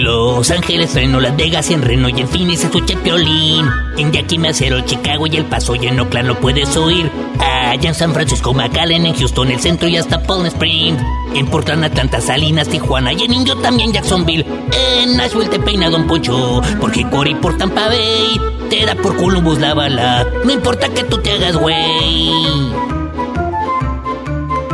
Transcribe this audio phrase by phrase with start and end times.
[0.00, 3.68] Los Ángeles, Reno, Las Vegas, en Reno y en Phoenix escuché Piolín.
[3.98, 7.10] En Yakima, Cero, Chicago y El Paso y en Oakland lo puedes oír.
[7.38, 11.02] Allá en San Francisco, McAllen, en Houston, el centro y hasta Palm Springs.
[11.34, 14.46] En Portland, Atlanta, Salinas, Tijuana y en Indio también Jacksonville.
[14.72, 19.58] En Nashville te peina Don Poncho, porque Cory por Tampa Bay te da por Columbus
[19.58, 20.26] la bala.
[20.44, 22.89] No importa que tú te hagas güey.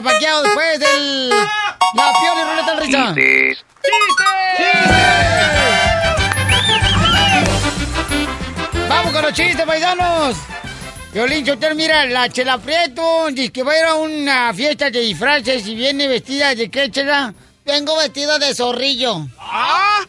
[0.00, 1.30] Boletos para paqueado después del...
[1.30, 3.14] La Pioli Ruleta del Risa.
[3.14, 3.64] Chistes.
[8.88, 10.36] ¡Vamos con los chistes, paisanos!
[11.12, 15.00] Violín Chotel, mira, la Chela Prieto dice que va a ir a una fiesta de
[15.00, 17.34] disfraces y viene vestida de qué, Chela?
[17.64, 19.26] Vengo vestida de zorrillo.
[19.38, 20.02] ¡Ah!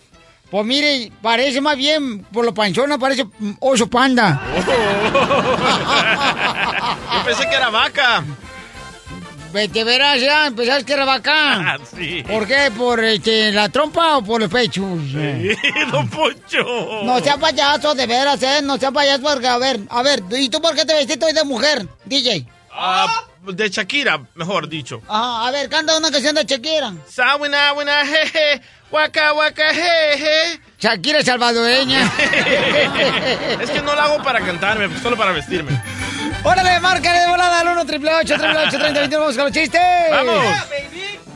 [0.49, 3.25] Pues mire, parece más bien, por lo panchona, parece
[3.59, 4.41] oso panda.
[7.13, 8.23] Yo pensé que era vaca.
[9.51, 11.73] Vete, verás ya, empezás que era vaca.
[11.73, 12.23] Ah, sí.
[12.25, 12.71] ¿Por qué?
[12.75, 14.85] ¿Por este, la trompa o por los pechos?
[15.11, 15.49] Sí,
[15.91, 17.03] don Poncho.
[17.03, 18.61] No sea payaso, de veras, ¿eh?
[18.63, 21.33] No sea payaso, porque, a ver, a ver, ¿y tú por qué te vestiste hoy
[21.33, 22.45] de mujer, DJ?
[22.71, 23.07] Ah,
[23.45, 25.01] de Shakira, mejor dicho.
[25.09, 26.93] Ajá, a ver, canta una canción de Shakira.
[27.09, 30.61] Sawina, wina, jeje, waka, waka, jeje.
[30.79, 32.09] Shakira salvadoreña.
[33.61, 35.71] Es que no la hago para cantarme, solo para vestirme.
[36.43, 39.81] ¡Órale, márcale de volada al 1 888 3021 Vamos con los chistes.
[40.09, 40.45] ¡Vamos!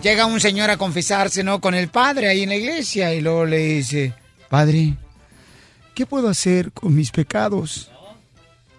[0.01, 1.59] Llega un señor a confesarse, ¿no?
[1.59, 4.13] Con el padre ahí en la iglesia y luego le dice,
[4.49, 4.93] Padre,
[5.93, 7.89] ¿qué puedo hacer con mis pecados?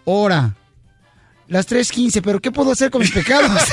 [0.04, 0.54] Ora.
[1.48, 3.50] Las 3.15, pero ¿qué puedo hacer con mis pecados?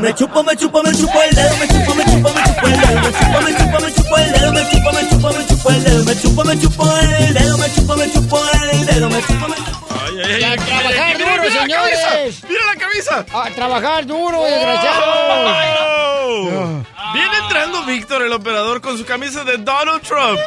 [0.00, 2.80] Me chupo, me chupo, me chupo el dedo, me chupo, me chupo, me chupo el
[2.80, 5.55] dedo, me chupo, me chupo, me chupo el dedo, me chupo, me chupo, me chupo
[5.70, 8.40] el dedo, me chupo, me chupo el dedo, me chupo, me chupo
[8.72, 9.86] el dedo, me chupo, me chupo.
[10.06, 11.98] Ay, ay, ay, ¡A mira, trabajar mira, duro, mira la señores!
[12.00, 13.26] camisa, ¡Mira la camisa!
[13.32, 15.04] A trabajar duro, desgraciados.
[16.28, 16.82] Oh.
[17.14, 20.38] Viene entrando Víctor, el operador, con su camisa de Donald Trump.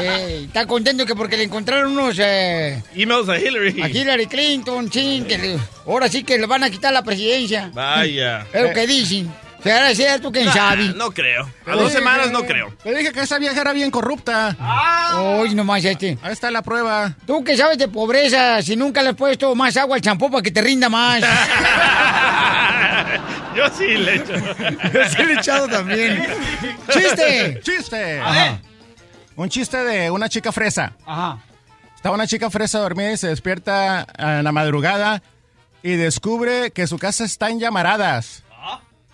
[0.00, 3.80] Eh, está contento que porque le encontraron unos eh, Emails a Hillary.
[3.82, 7.70] a Hillary Clinton, chin, que le- ahora sí que le van a quitar la presidencia.
[7.72, 8.46] Vaya.
[8.52, 9.32] Es lo que dicen.
[9.62, 10.30] ¿Será cierto?
[10.30, 10.84] ¿Quién Nah, sabe?
[10.94, 11.48] No creo.
[11.66, 12.72] A dos semanas no creo.
[12.82, 14.56] Te dije que esa vieja era bien corrupta.
[15.40, 16.16] Uy, nomás este.
[16.22, 17.14] Ahí está la prueba.
[17.26, 20.42] Tú que sabes de pobreza, si nunca le has puesto más agua al champú para
[20.42, 21.22] que te rinda más.
[23.56, 24.32] Yo sí le echo.
[24.92, 26.24] Yo sí le he echado también.
[26.92, 27.60] ¡Chiste!
[27.62, 28.20] ¡Chiste!
[28.20, 28.60] Ajá.
[29.34, 30.92] Un chiste de una chica fresa.
[31.06, 31.38] Ajá.
[31.96, 35.22] Estaba una chica fresa dormida y se despierta en la madrugada
[35.82, 38.44] y descubre que su casa está en llamaradas.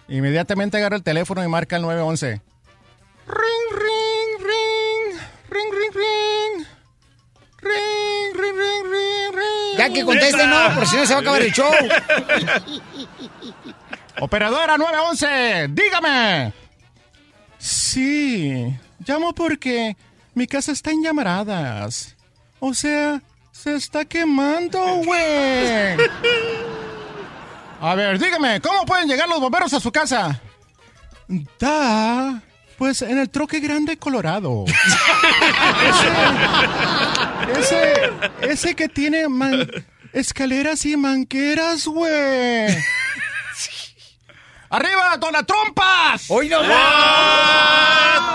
[0.08, 2.40] Inmediatamente agarra el teléfono y marca el 911.
[3.26, 5.20] Ring, ring, ring.
[5.50, 6.66] Ring, ring, ring.
[7.62, 9.78] Ring, ring, ring, ring, ring.
[9.78, 11.72] Ya que conteste, no, por si no se va a acabar el show.
[14.20, 16.52] Operadora 911, dígame.
[17.58, 19.96] Sí, llamo porque
[20.34, 22.14] mi casa está en llamaradas.
[22.60, 23.22] O sea,
[23.52, 25.96] Se está quemando, güey.
[27.86, 30.40] A ver, dígame, ¿cómo pueden llegar los bomberos a su casa?
[31.58, 32.40] Da,
[32.78, 34.64] pues en el troque grande colorado.
[37.50, 38.02] ese, ese,
[38.52, 39.68] ese que tiene man-
[40.14, 42.74] escaleras y manqueras, güey.
[44.70, 46.24] ¡Arriba, Dona Trompas!
[46.28, 46.66] ¡Hoy no What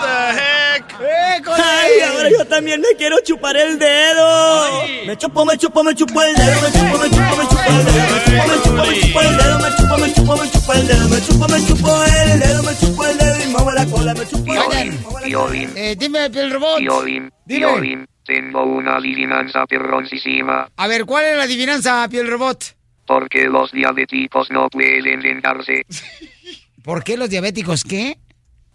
[0.02, 0.84] the heck?
[1.00, 4.82] ¡Eh, con Ay, ahora yo también me quiero chupar el dedo.
[5.06, 7.84] Me chupo, me chupo, me chupo el dedo, me chupo, me chupo, me chupo el
[7.84, 10.72] dedo, me chupo, me chupo, me chupo el dedo, me chupo, me chupo, me chupo
[10.72, 13.86] el dedo, me chupo, me chupo el dedo, me chupo el dedo y muevo la
[13.86, 14.70] cola, me chupo el dedo.
[14.70, 16.78] Violín, violín, Eh, dime, el robot.
[16.78, 17.66] violín, Dime.
[17.66, 18.06] violín.
[18.24, 20.68] Tengo una adivinanza perroncísima.
[20.76, 22.76] A ver, ¿cuál es la adivinanza, piel robot?
[23.10, 25.84] Porque los diabéticos no pueden vengarse.
[26.84, 28.18] ¿Por qué los diabéticos qué?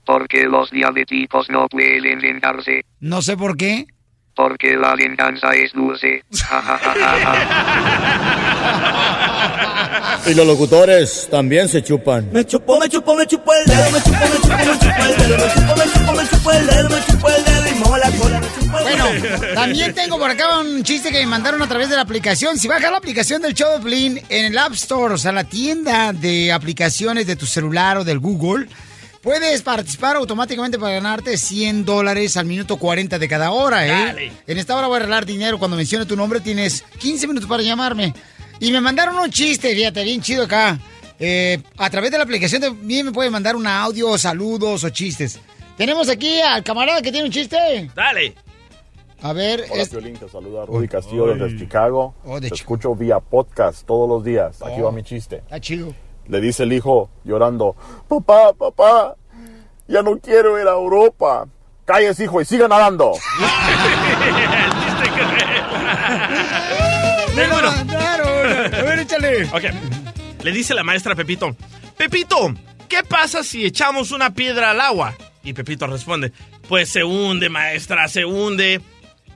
[0.06, 2.84] Porque los diabéticos no pueden vengarse.
[3.00, 3.86] No sé por qué.
[4.36, 6.24] Porque la venganza es dulce.
[10.28, 12.30] Y los locutores también se chupan.
[12.32, 15.18] Me chupo, me chupo, me chupo el dedo, me chupo, me chupo, me chupo el
[15.18, 17.98] dedo, me chupo, me chupo, me chupo el dedo, me chupo el dedo y muevo
[17.98, 19.06] la cola, me chupo el Bueno,
[19.54, 22.58] también tengo por acá un chiste que me mandaron a través de la aplicación.
[22.58, 25.44] Si bajas la aplicación del show de Blin en el App Store, o sea, la
[25.44, 28.68] tienda de aplicaciones de tu celular o del Google,
[29.26, 33.90] puedes participar automáticamente para ganarte 100 dólares al minuto 40 de cada hora, ¿eh?
[33.90, 34.32] Dale.
[34.48, 35.60] En esta hora voy a arreglar dinero.
[35.60, 38.14] Cuando mencione tu nombre tienes 15 minutos para llamarme.
[38.62, 40.80] Y me mandaron un chiste, fíjate, bien chido acá.
[41.20, 45.40] Eh, a través de la aplicación también me pueden mandar un audio, saludos o chistes.
[45.76, 47.90] Tenemos aquí al camarada que tiene un chiste.
[47.94, 48.36] Dale.
[49.22, 52.14] A ver, Hola, es- Piolín, te saluda Rudy Castillo desde Chicago.
[52.26, 52.76] Oh, de te Chicago.
[52.76, 54.62] escucho vía podcast todos los días.
[54.62, 54.86] Aquí Oh.
[54.86, 55.38] va mi chiste.
[55.38, 55.94] está chido.
[56.28, 57.76] Le dice el hijo llorando,
[58.08, 59.16] papá, papá,
[59.88, 61.46] ya no quiero ir a Europa.
[61.86, 63.12] Calles, hijo, y siga nadando.
[67.36, 68.74] ¡Me lo mandaron!
[68.74, 69.44] A ver, échale.
[69.46, 69.64] Ok.
[70.44, 71.56] Le dice la maestra a Pepito,
[71.98, 72.54] Pepito,
[72.88, 75.16] ¿qué pasa si echamos una piedra al agua?
[75.44, 76.32] Y Pepito responde,
[76.68, 78.82] pues se hunde, maestra, se hunde.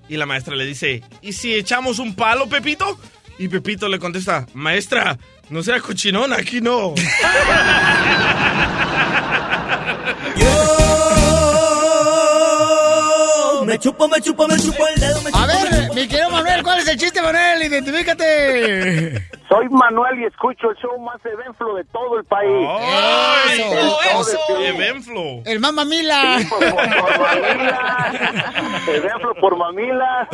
[0.07, 2.97] Y la maestra le dice, ¿y si echamos un palo, Pepito?
[3.38, 5.18] Y Pepito le contesta, maestra,
[5.49, 6.93] no sea cochinón, aquí no.
[13.59, 16.29] Yo me chupo, me chupo, me chupo el dedo, me chupo, A ver, mi querido
[16.29, 17.61] Manuel, ¿cuál es el chiste, Manuel?
[17.63, 19.21] Identifícate.
[19.49, 22.67] Soy Manuel y escucho el show más evenflo de todo el país.
[22.79, 24.21] ¡Ay, Eso, eso!
[24.47, 24.59] eso.
[24.59, 25.21] Evenflo.
[25.45, 26.37] El mamá Mila.
[26.47, 28.13] Por, por mamila.
[28.87, 30.27] Evenflo por mamila.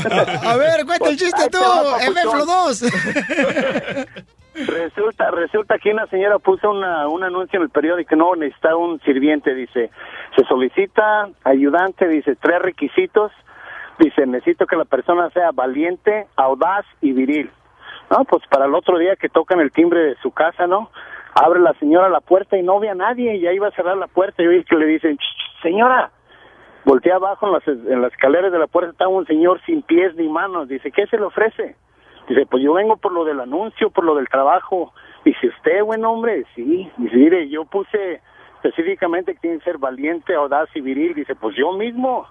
[0.44, 1.60] A ver, cuenta el chiste tú.
[2.02, 2.84] Efeflo 2.
[4.56, 9.02] Resulta, resulta que una señora puso una, un anuncio en el periódico, no, necesita un
[9.02, 9.90] sirviente, dice,
[10.34, 13.34] se solicita ayudante, dice, tres requisitos,
[14.00, 17.52] dice, necesito que la persona sea valiente, audaz y viril.
[18.10, 20.90] No, pues para el otro día que tocan el timbre de su casa, ¿no?
[21.34, 23.98] Abre la señora la puerta y no ve a nadie, y ya iba a cerrar
[23.98, 26.12] la puerta, y oye que le dicen, "Ch, señora,
[26.86, 30.16] voltea abajo en las, en las escaleras de la puerta, está un señor sin pies
[30.16, 31.76] ni manos, dice, ¿qué se le ofrece?
[32.28, 34.94] Dice, pues yo vengo por lo del anuncio, por lo del trabajo.
[35.24, 36.46] Dice, ¿usted, buen hombre?
[36.56, 36.92] Sí.
[36.98, 38.22] Dice, mire, yo puse
[38.64, 41.14] específicamente que tiene que ser valiente, audaz y viril.
[41.14, 42.28] Dice, pues yo mismo.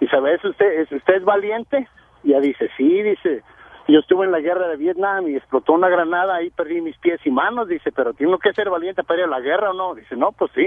[0.00, 1.88] Dice, ¿ves usted, es, usted es valiente?
[2.22, 3.42] Y ella dice, sí, dice,
[3.86, 7.20] yo estuve en la guerra de Vietnam y explotó una granada, ahí perdí mis pies
[7.24, 7.68] y manos.
[7.68, 9.94] Dice, pero tiene que ser valiente para ir a la guerra o no?
[9.94, 10.66] Dice, no, pues sí.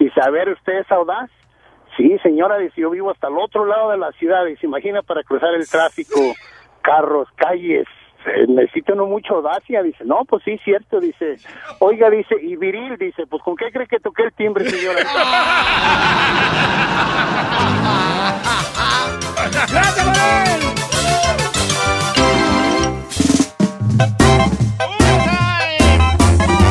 [0.00, 1.30] Dice, a ver, ¿usted es audaz?
[1.96, 4.44] Sí, señora, dice, yo vivo hasta el otro lado de la ciudad.
[4.44, 6.18] Dice, imagina para cruzar el tráfico,
[6.84, 7.86] carros, calles.
[8.26, 11.36] eh, Necesita uno mucha audacia, dice, no, pues sí, cierto, dice,
[11.80, 15.00] oiga, dice, y viril, dice, pues ¿con qué cree que toqué el timbre, señora?
[19.70, 21.14] ¡Gracias!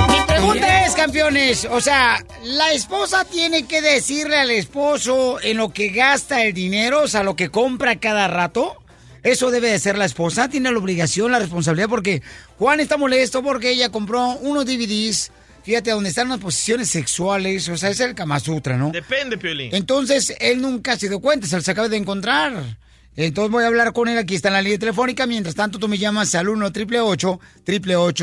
[0.10, 5.70] Mi pregunta es, campeones, o sea, ¿la esposa tiene que decirle al esposo en lo
[5.70, 8.76] que gasta el dinero, o sea, lo que compra cada rato?
[9.24, 12.22] Eso debe de ser la esposa, tiene la obligación, la responsabilidad, porque
[12.60, 15.32] Juan está molesto porque ella compró unos DVDs,
[15.64, 18.92] fíjate, donde están las posiciones sexuales, o sea, es el Kama Sutra, ¿no?
[18.92, 19.74] Depende, Piolín.
[19.74, 22.78] Entonces, él nunca se dio cuenta, se los acaba de encontrar.
[23.16, 25.28] Entonces voy a hablar con él, aquí está en la línea telefónica.
[25.28, 27.40] Mientras tanto, tú me llamas al 1 888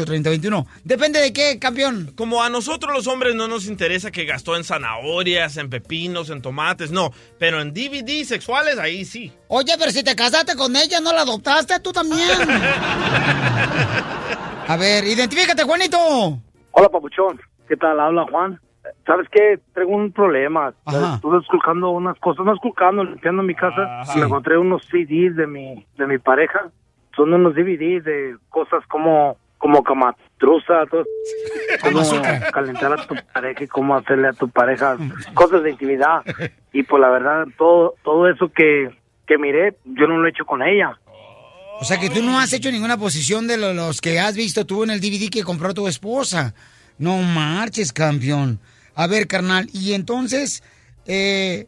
[0.04, 2.12] 3021 Depende de qué, campeón.
[2.16, 6.42] Como a nosotros los hombres no nos interesa que gastó en zanahorias, en pepinos, en
[6.42, 7.12] tomates, no.
[7.38, 9.32] Pero en DVD sexuales, ahí sí.
[9.48, 12.20] Oye, pero si te casaste con ella, ¿no la adoptaste tú también?
[14.66, 15.98] A ver, identifícate, Juanito.
[16.72, 17.40] Hola, papuchón.
[17.68, 18.00] ¿Qué tal?
[18.00, 18.60] Habla Juan.
[19.06, 19.58] ¿Sabes qué?
[19.74, 20.72] Tengo un problema.
[20.84, 21.14] Ajá.
[21.16, 24.04] Estuve esculcando unas cosas, no esculcando, limpiando mi casa.
[24.04, 24.18] Sí.
[24.18, 26.70] Me encontré unos CDs de mi, de mi pareja
[27.16, 31.04] son unos DVDs de cosas como como camatruza, todo,
[31.82, 32.00] cómo
[32.52, 34.96] calentar a tu pareja y cómo hacerle a tu pareja
[35.34, 36.22] cosas de intimidad.
[36.72, 38.90] Y pues la verdad, todo todo eso que,
[39.26, 40.98] que miré, yo no lo he hecho con ella.
[41.80, 44.64] O sea que tú no has hecho ninguna posición de lo- los que has visto
[44.64, 46.54] tú en el DVD que compró tu esposa.
[46.98, 48.60] No marches, campeón.
[48.94, 50.62] A ver, carnal, y entonces,
[51.06, 51.66] eh,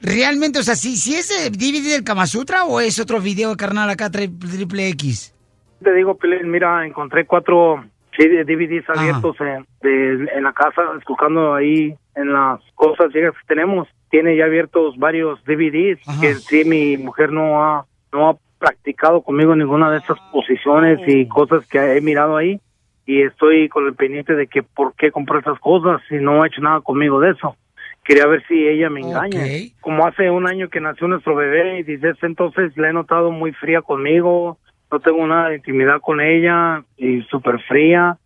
[0.00, 3.56] realmente, o sea, si, si es el DVD del Kama Sutra o es otro video,
[3.56, 5.34] carnal, acá tri- triple X.
[5.82, 7.84] Te digo, mira, encontré cuatro
[8.16, 13.88] DVDs abiertos en, de- en la casa, buscando ahí en las cosas viejas que tenemos.
[14.10, 19.54] Tiene ya abiertos varios DVDs que sí mi mujer no ha, no ha practicado conmigo
[19.56, 22.60] ninguna de estas posiciones y cosas que he mirado ahí.
[23.06, 26.46] Y estoy con el pendiente de que por qué compró esas cosas y no ha
[26.46, 27.56] hecho nada conmigo de eso.
[28.04, 29.42] Quería ver si ella me engaña.
[29.80, 33.30] Como hace un año que nació nuestro bebé y desde ese entonces la he notado
[33.30, 34.58] muy fría conmigo,
[34.90, 38.18] no tengo nada de intimidad con ella y súper fría.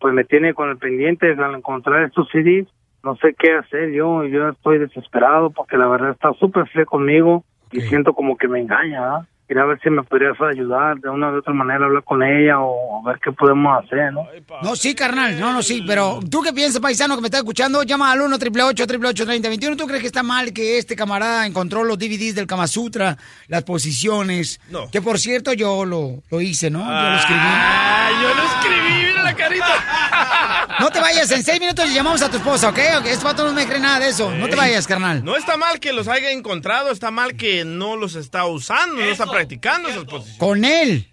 [0.00, 2.66] Pues me tiene con el pendiente al encontrar estos CDs.
[3.04, 7.44] No sé qué hacer yo, yo estoy desesperado porque la verdad está súper fría conmigo
[7.70, 9.00] y siento como que me engaña.
[9.00, 9.26] ¿verdad?
[9.48, 13.02] Quería ver si me podrías ayudar de una u otra manera hablar con ella o
[13.04, 14.26] ver qué podemos hacer, ¿no?
[14.62, 17.84] No, sí, carnal, no, no, sí, pero tú qué piensas, paisano, que me está escuchando,
[17.84, 21.96] llama al 1 888 3021 ¿Tú crees que está mal que este camarada encontró los
[21.96, 24.60] DVDs del Kama Sutra, las posiciones?
[24.68, 24.90] No.
[24.90, 26.80] Que por cierto yo lo, lo hice, ¿no?
[26.80, 27.40] Yo lo escribí.
[27.40, 29.05] Ah, yo lo escribí,
[29.36, 29.66] carita.
[30.78, 32.78] No te vayas, en seis minutos le llamamos a tu esposa, ¿ok?
[32.98, 34.30] Ok, Este vato no me cree nada de eso.
[34.30, 35.24] No te vayas, carnal.
[35.24, 39.04] No está mal que los haya encontrado, está mal que no los está usando, no
[39.04, 40.38] está practicando esas posiciones.
[40.38, 41.08] Con él.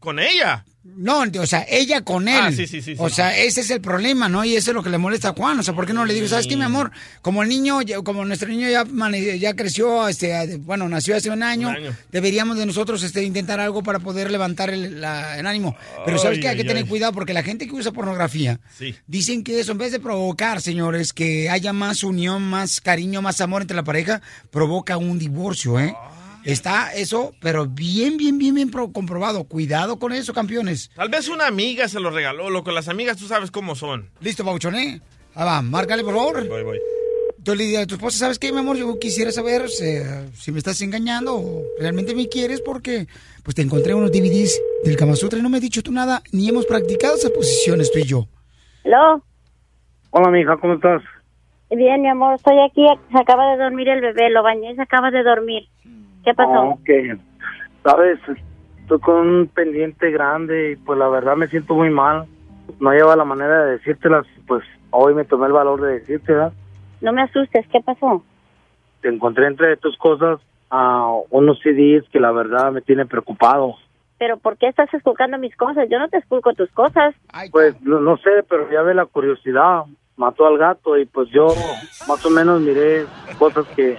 [0.00, 0.64] Con ella.
[0.96, 2.40] No, o sea, ella con él.
[2.40, 2.96] Ah, sí, sí, sí, sí.
[2.98, 4.44] O sea, ese es el problema, ¿no?
[4.44, 5.58] Y eso es lo que le molesta a Juan.
[5.58, 6.90] O sea, ¿por qué no le digo, sabes qué, mi amor?
[7.20, 8.84] Como el niño, como nuestro niño ya,
[9.36, 11.96] ya creció, este, bueno, nació hace un año, Un año.
[12.10, 15.76] deberíamos de nosotros este, intentar algo para poder levantar el, la- el ánimo.
[16.06, 16.48] Pero ¿sabes qué?
[16.48, 16.88] Hay que tener ay.
[16.88, 18.94] cuidado porque la gente que usa pornografía, Sí.
[19.06, 23.40] Dicen que eso, en vez de provocar, señores, que haya más unión, más cariño, más
[23.40, 25.94] amor entre la pareja, provoca un divorcio, ¿eh?
[26.46, 29.44] Está eso, pero bien, bien, bien, bien pro- comprobado.
[29.44, 30.90] Cuidado con eso, campeones.
[30.94, 32.70] Tal vez una amiga se lo regaló, loco.
[32.70, 34.08] Las amigas tú sabes cómo son.
[34.20, 35.00] Listo, Pauchón, ¿eh?
[35.34, 36.46] Ah, va, márcale, por favor.
[36.48, 36.78] Voy, voy.
[37.42, 38.76] Tú le a tu esposa, ¿sabes qué, mi amor?
[38.76, 43.06] Yo quisiera saber eh, si me estás engañando o realmente me quieres porque
[43.44, 46.22] pues te encontré unos DVDs del Kama Sutra y no me has dicho tú nada,
[46.32, 48.26] ni hemos practicado esas posiciones tú y yo.
[48.84, 49.22] ¿Aló?
[50.10, 51.02] Hola, mi hija, ¿cómo estás?
[51.70, 52.84] Bien, mi amor, estoy aquí.
[53.12, 55.68] Se acaba de dormir el bebé, lo bañé y se acaba de dormir.
[56.26, 56.70] ¿Qué pasó?
[56.70, 56.90] Ok,
[57.84, 58.18] sabes,
[58.80, 62.26] estoy con un pendiente grande y pues la verdad me siento muy mal.
[62.80, 66.52] No lleva la manera de decírtelas, pues hoy me tomé el valor de decírtelas.
[67.00, 68.24] No me asustes, ¿qué pasó?
[69.02, 73.76] Te encontré entre tus cosas a unos CDs que la verdad me tienen preocupado.
[74.18, 75.88] ¿Pero por qué estás esculcando mis cosas?
[75.88, 77.14] Yo no te esculco tus cosas.
[77.52, 79.84] Pues no, no sé, pero ya ve la curiosidad.
[80.16, 81.46] Mató al gato y pues yo
[82.08, 83.04] más o menos miré
[83.38, 83.96] cosas que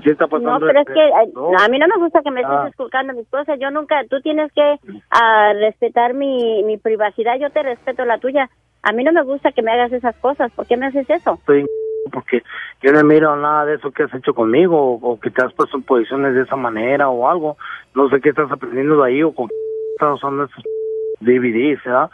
[0.00, 0.52] sí está pasando.
[0.52, 1.50] No, pero es entre- que no.
[1.58, 2.68] a mí no me gusta que me estés Ah.
[2.68, 3.58] esculcando mis cosas.
[3.60, 4.76] Yo nunca, tú tienes que
[5.10, 7.38] ah, respetar mi, mi privacidad.
[7.38, 8.48] Yo te respeto la tuya.
[8.82, 10.50] A mí no me gusta que me hagas esas cosas.
[10.52, 11.34] ¿Por qué me haces eso?
[11.34, 11.64] estoy
[12.12, 12.42] porque
[12.82, 15.52] yo no miro nada de eso que has hecho conmigo o, o que te has
[15.54, 17.56] puesto en posiciones de esa manera o algo.
[17.94, 19.54] No sé qué estás aprendiendo de ahí o con qué
[19.94, 20.64] estás usando esos
[21.20, 22.10] DVDs, ¿verdad?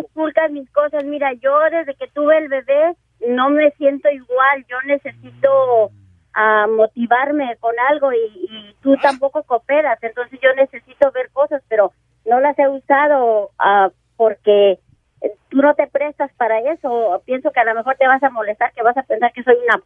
[0.00, 1.02] esculcas mis cosas.
[1.04, 2.94] Mira, yo desde que tuve el bebé
[3.28, 4.64] no me siento igual.
[4.68, 5.90] Yo necesito
[6.34, 8.16] ah, motivarme con algo y,
[8.50, 10.02] y tú tampoco cooperas.
[10.02, 11.92] Entonces yo necesito ver cosas, pero
[12.24, 14.78] no las he usado ah, porque
[15.20, 17.22] eh, tú no te prestas para eso.
[17.24, 19.56] Pienso que a lo mejor te vas a molestar, que vas a pensar que soy
[19.64, 19.84] una p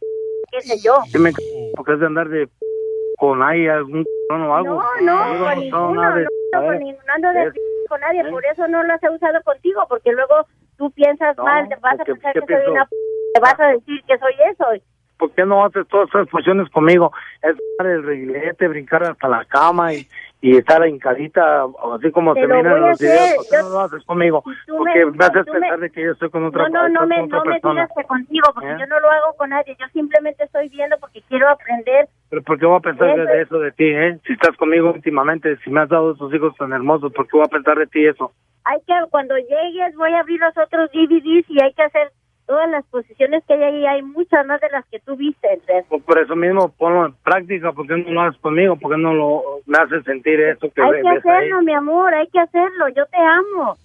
[0.51, 0.95] qué sé yo.
[1.11, 2.47] Sí me c- porque es de andar de
[3.17, 4.81] con ahí algún c- o algo.
[5.01, 7.53] No, no, con no ninguno, de- no, no, con ninguno, no ando de
[7.87, 10.45] con nadie, por eso no las he usado contigo, porque luego
[10.77, 12.95] tú piensas No, mal, te vas a pensar ¿qué que soy una p
[13.33, 14.65] te vas a decir que soy eso.
[15.17, 17.11] ¿Por qué no haces todas esas posiciones conmigo?
[17.41, 20.07] Es dar el reguilete, brincar hasta la cama y,
[20.41, 21.63] y estar hincadita,
[21.95, 23.29] así como Te se lo mira en voy a los videos.
[23.35, 24.43] ¿Por qué yo- no lo haces conmigo?
[24.67, 27.25] Porque me- me, haces pensar de que yo estoy con otra, No, no, no me,
[27.27, 28.75] no me digas que contigo, porque ¿Eh?
[28.79, 32.07] yo no lo hago con nadie, yo simplemente estoy viendo porque quiero aprender.
[32.29, 34.19] Pero ¿por qué voy a pensar Eso de es- eso de ti, eh?
[34.27, 37.45] Si estás conmigo últimamente, si me has dado esos hijos tan hermosos, ¿por qué voy
[37.47, 38.31] a pensar de ti eso?
[38.65, 42.11] Hay que, cuando llegues voy a abrir los otros DVDs y hay que hacer
[42.47, 45.47] todas las posiciones que hay ahí, hay muchas más de las que tú viste.
[45.51, 45.85] Andrés.
[45.89, 48.75] Pues por eso mismo ponlo en práctica, ¿por qué no lo haces conmigo?
[48.77, 51.17] ¿Por qué no lo, me haces sentir eso que Hay ves que ahí?
[51.17, 53.75] hacerlo, mi amor, hay que hacerlo, yo te amo.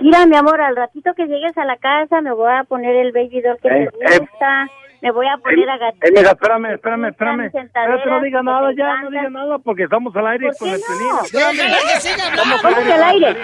[0.00, 3.12] Mira, mi amor, al ratito que llegues a la casa me voy a poner el
[3.12, 4.68] baby doll que Eh, te gusta
[5.02, 6.08] me voy a poner a gatear.
[6.08, 7.46] Eh, mira, espérame, espérame, espérame.
[7.46, 10.68] Espérate, no diga que nada ya, no diga nada, porque estamos al aire ¿Por con
[10.68, 10.80] qué el?
[10.80, 11.16] Piolín.
[11.32, 12.54] Déjala que siga hablando.
[12.54, 13.36] Estamos al aire.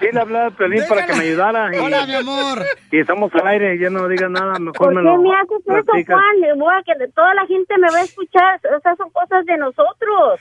[0.00, 1.70] Sí, le hablé al Piolín para que me ayudara.
[1.72, 2.58] Y, Hola, mi amor.
[2.90, 5.60] y estamos al aire, ya no diga nada, mejor ¿Por me qué lo me haces
[5.64, 6.12] eso.
[6.12, 6.40] Juan?
[6.40, 8.60] Le voy a que toda la gente me va a escuchar.
[8.76, 10.40] O sea, son cosas de nosotros.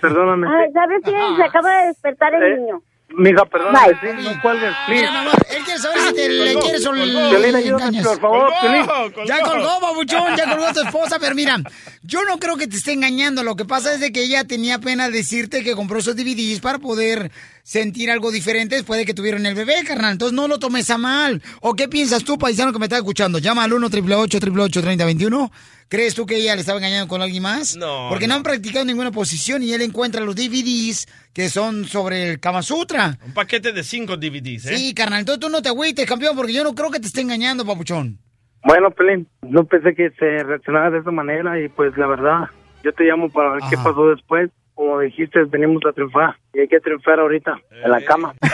[0.00, 0.46] Perdóname.
[0.48, 1.16] Ay, ¿sabes qué?
[1.36, 2.80] Se acaba de despertar el Eh, niño.
[3.10, 3.98] Mija, perdóname, Bye.
[4.16, 5.00] sí, no cuelgues, please.
[5.00, 7.38] Mira, mi amor, él quiere saber si te le Colgó, quieres o colgó.
[7.38, 8.06] le engañas.
[8.06, 8.86] por favor, Piolín.
[9.26, 11.56] Ya colgó, babuchón, ya colgó tu esposa, pero mira,
[12.02, 13.42] yo no creo que te esté engañando.
[13.44, 16.78] Lo que pasa es de que ella tenía pena decirte que compró esos DVDs para
[16.78, 17.30] poder
[17.68, 20.12] sentir algo diferente después de que tuvieron el bebé, carnal.
[20.12, 21.42] Entonces no lo tomes a mal.
[21.60, 23.38] ¿O qué piensas tú, paisano, que me está escuchando?
[23.38, 25.50] Llama al 1 888 3021
[25.90, 27.76] ¿Crees tú que ella le estaba engañando con alguien más?
[27.76, 28.36] No, Porque no.
[28.36, 33.18] han practicado ninguna posición y él encuentra los DVDs que son sobre el Kama Sutra.
[33.26, 34.76] Un paquete de cinco DVDs, ¿eh?
[34.76, 37.20] Sí, carnal, entonces tú no te agüites, campeón, porque yo no creo que te esté
[37.20, 38.18] engañando, papuchón.
[38.64, 42.44] Bueno, Pelín, no pensé que se reaccionara de esa manera y pues la verdad,
[42.82, 44.50] yo te llamo para ver qué pasó después.
[44.78, 48.32] Como dijiste, venimos a triunfar y hay que triunfar ahorita, en la cama.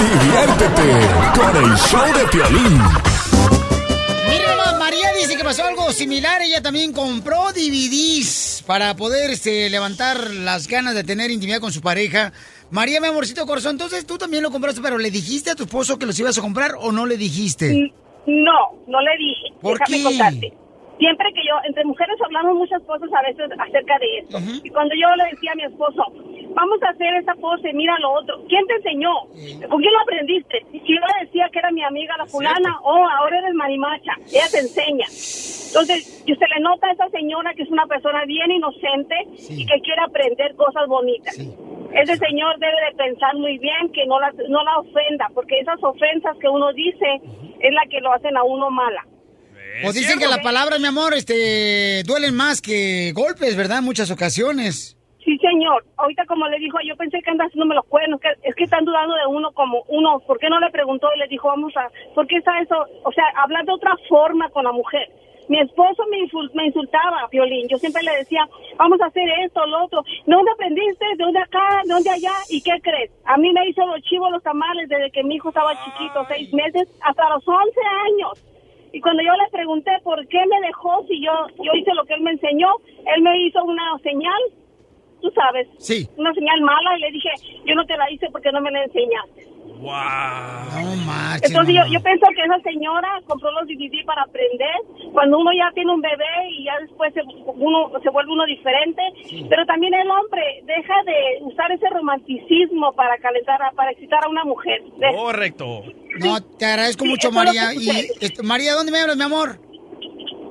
[0.00, 1.06] Diviértete
[1.38, 2.76] con el show de Piolín.
[4.28, 6.42] Mira María dice que pasó algo similar.
[6.42, 11.82] Ella también compró DVDs para poder este, levantar las ganas de tener intimidad con su
[11.82, 12.32] pareja.
[12.72, 16.00] María, mi amorcito corazón, entonces tú también lo compraste, pero ¿le dijiste a tu esposo
[16.00, 17.92] que los ibas a comprar o no le dijiste?
[18.26, 19.54] No, no le dije.
[19.60, 20.02] ¿Por Déjame qué?
[20.02, 20.63] contarte.
[20.98, 24.38] Siempre que yo, entre mujeres hablamos muchas cosas a veces acerca de esto.
[24.62, 26.04] Y cuando yo le decía a mi esposo,
[26.54, 28.42] vamos a hacer esta pose, mira lo otro.
[28.48, 29.12] ¿Quién te enseñó?
[29.68, 30.64] ¿Con quién lo aprendiste?
[30.72, 34.46] Y yo le decía que era mi amiga la fulana, oh, ahora eres marimacha, ella
[34.50, 35.06] te enseña.
[35.06, 39.16] Entonces, y se le nota a esa señora que es una persona bien inocente
[39.50, 41.36] y que quiere aprender cosas bonitas.
[41.36, 45.82] Ese señor debe de pensar muy bien que no la, no la ofenda, porque esas
[45.82, 47.20] ofensas que uno dice
[47.60, 49.04] es la que lo hacen a uno mala.
[49.82, 53.78] Pues dicen que las palabras, mi amor, este, duelen más que golpes, ¿verdad?
[53.78, 54.96] En muchas ocasiones.
[55.24, 55.84] Sí, señor.
[55.96, 58.84] Ahorita como le dijo, yo pensé que anda haciéndome los cuernos, que es que están
[58.84, 61.88] dudando de uno como uno, ¿por qué no le preguntó y le dijo, vamos a,
[62.14, 62.76] ¿por qué está eso?
[63.04, 65.08] O sea, hablar de otra forma con la mujer.
[65.48, 67.68] Mi esposo me, insul- me insultaba, Violín.
[67.68, 68.46] Yo siempre le decía,
[68.78, 70.02] vamos a hacer esto, lo otro.
[70.26, 71.04] ¿De dónde aprendiste?
[71.18, 71.82] ¿De dónde acá?
[71.84, 72.32] ¿De dónde allá?
[72.48, 73.10] ¿Y qué crees?
[73.26, 76.50] A mí me hizo los chivos, los tamales desde que mi hijo estaba chiquito, seis
[76.52, 78.44] meses, hasta los 11 años.
[78.94, 81.32] Y cuando yo le pregunté por qué me dejó si yo,
[81.64, 82.68] yo hice lo que él me enseñó,
[83.16, 84.40] él me hizo una señal,
[85.20, 86.08] tú sabes, Sí.
[86.16, 87.30] una señal mala y le dije,
[87.66, 89.48] yo no te la hice porque no me la enseñaste.
[89.80, 94.74] No marches, Entonces yo, yo pienso que esa señora compró los DVD para aprender.
[95.12, 99.02] Cuando uno ya tiene un bebé y ya después se, uno, se vuelve uno diferente.
[99.48, 104.28] Pero también el hombre deja de usar ese romanticismo para calentar, a- para excitar a
[104.28, 104.82] una mujer.
[105.16, 105.82] Correcto.
[106.20, 107.74] No, te agradezco Sí, mucho, María.
[107.74, 107.88] Y,
[108.20, 109.58] este, María, ¿dónde me hablas, mi amor?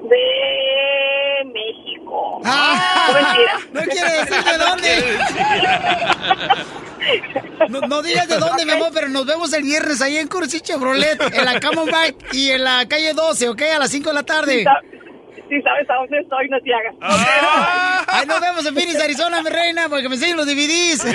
[0.04, 2.42] De México.
[2.46, 3.60] Ah, No, mentira.
[3.74, 5.18] no quiere decir de dónde.
[7.70, 10.62] No, no digas de dónde, mi amor, pero nos vemos el viernes ahí en Cursi
[10.62, 13.62] Chevrolet, en la Camelback y en la calle 12, ¿ok?
[13.76, 14.66] A las 5 de la tarde.
[15.50, 16.96] Si sabes a dónde estoy, no te hagas.
[18.08, 21.06] Ahí nos vemos en Phoenix, Arizona, mi reina, porque me enseñan los DVDs.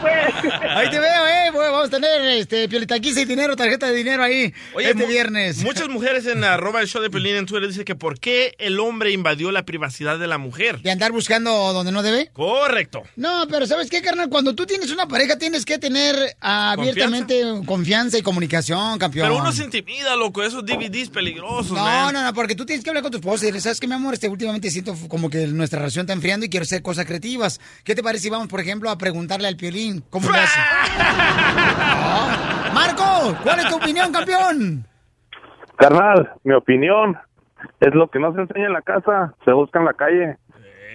[0.00, 0.52] Pues.
[0.70, 1.50] Ahí te veo, eh.
[1.52, 5.62] Bueno, Vamos a tener este, piolitaquiza y dinero, tarjeta de dinero ahí este viernes.
[5.64, 8.78] Muchas mujeres en arroba el show de Pelín en Twitter dicen que por qué el
[8.78, 10.80] hombre invadió la privacidad de la mujer.
[10.80, 12.30] ¿De andar buscando donde no debe?
[12.32, 13.02] Correcto.
[13.16, 14.28] No, pero ¿sabes qué, carnal?
[14.28, 19.28] Cuando tú tienes una pareja tienes que tener ah, abiertamente confianza y comunicación, campeón.
[19.28, 22.12] Pero uno se intimida, loco, esos DVDs peligrosos, No, man.
[22.12, 23.94] no, no, porque tú tienes que hablar con tu esposa y decirle, ¿sabes qué, mi
[23.94, 24.14] amor?
[24.14, 27.60] Este, últimamente siento como que nuestra relación está enfriando y quiero hacer cosas creativas.
[27.84, 30.58] ¿Qué te parece si vamos, por ejemplo, a preguntarle al Piolín cómo lo hace?
[32.02, 32.74] No.
[32.74, 34.86] Marco, ¿cuál es tu opinión, campeón?
[35.76, 37.16] Carnal, mi opinión
[37.80, 40.36] es lo que no se enseña en la casa, se busca en la calle.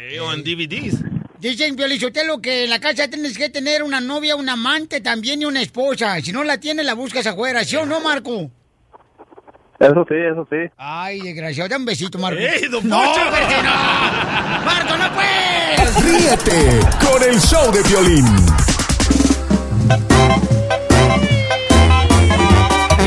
[0.10, 1.04] Eh, o en DVDs.
[1.40, 5.46] Dicen, Piolichotelo, que en la casa tienes que tener una novia, un amante también y
[5.46, 6.20] una esposa.
[6.22, 7.64] Si no la tienes, la buscas afuera.
[7.64, 8.50] ¿Sí o no, Marco?
[9.80, 10.58] Eso sí, eso sí.
[10.78, 11.70] Ay, desgraciado.
[11.70, 12.40] Dame un besito, Marco.
[12.40, 13.22] ¡Ey, don no, Poncho!
[13.22, 14.66] espérate, no.
[14.66, 16.04] Marco, no puedes.
[16.04, 18.26] Ríete con el show de Piolín.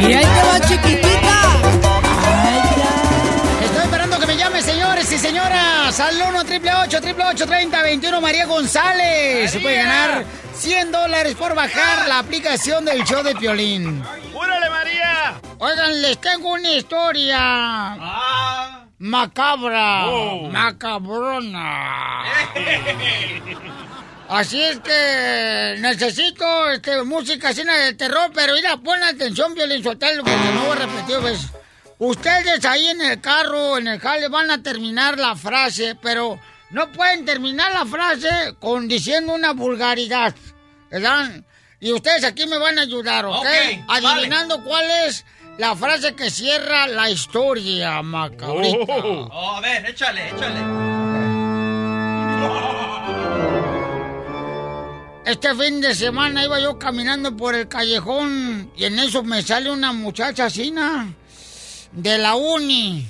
[0.01, 1.37] Y ahí te va, chiquitita.
[3.65, 6.01] Estoy esperando que me llame, señores y señoras.
[6.01, 9.51] Al 1 triple 8 triple 8 30 21 María González.
[9.51, 14.03] Se puede ganar 100 dólares por bajar la aplicación del show de Piolín.
[15.63, 17.95] Oigan, les tengo una historia.
[18.99, 20.07] Macabra.
[20.07, 20.51] Wow.
[20.51, 22.23] Macabrona.
[24.31, 30.23] Así es que necesito este, música llena de terror, pero mira, pon atención, Violín Sotelo,
[30.23, 31.49] porque no voy a repetir, pues.
[31.99, 36.91] Ustedes ahí en el carro, en el jale, van a terminar la frase, pero no
[36.93, 40.35] pueden terminar la frase con diciendo una vulgaridad,
[40.91, 41.43] ¿verdad?
[41.81, 43.35] Y ustedes aquí me van a ayudar, ¿ok?
[43.35, 43.47] Ok,
[43.89, 45.27] Adivinando cuál es
[45.61, 48.95] la frase que cierra la historia, macabrita.
[48.97, 50.61] Oh, a ver, échale, échale.
[55.27, 59.71] Este fin de semana iba yo caminando por el callejón y en eso me sale
[59.71, 61.13] una muchacha asina
[61.93, 63.07] de la uni.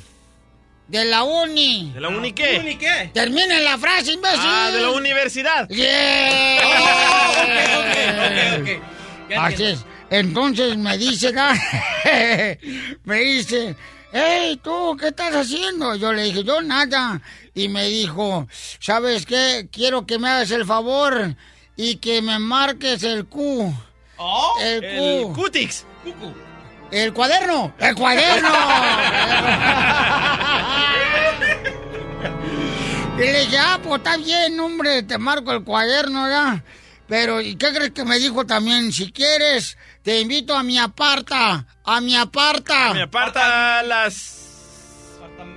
[0.89, 1.93] De la uni.
[1.95, 2.59] ¿De la uni qué?
[2.59, 3.13] ¿Uni qué?
[3.15, 4.41] Terminen la frase, imbécil.
[4.43, 5.69] Ah, de la universidad.
[5.69, 6.63] Yeah.
[6.67, 8.81] Oh, ok, ok,
[9.29, 9.39] ok.
[9.39, 9.85] Así es.
[10.11, 11.45] Entonces me dice, ¿no?
[13.05, 13.77] me dice,
[14.13, 15.95] hey, tú, ¿qué estás haciendo?
[15.95, 17.23] Yo le dije, yo nada.
[17.55, 18.47] Y me dijo,
[18.81, 19.69] ¿sabes qué?
[19.71, 21.37] Quiero que me hagas el favor
[21.77, 23.73] y que me marques el Q.
[24.17, 25.35] Oh, el El Q.
[25.35, 25.85] Cutix.
[26.03, 26.35] Cucu.
[26.91, 27.73] El cuaderno.
[27.79, 28.49] El cuaderno.
[33.17, 36.65] y le dije, ah, pues está bien, hombre, te marco el cuaderno ya.
[37.11, 38.93] Pero, ¿y qué crees que me dijo también?
[38.93, 41.67] Si quieres, te invito a mi aparta.
[41.85, 42.95] A mi aparta.
[42.95, 44.37] Me aparta las.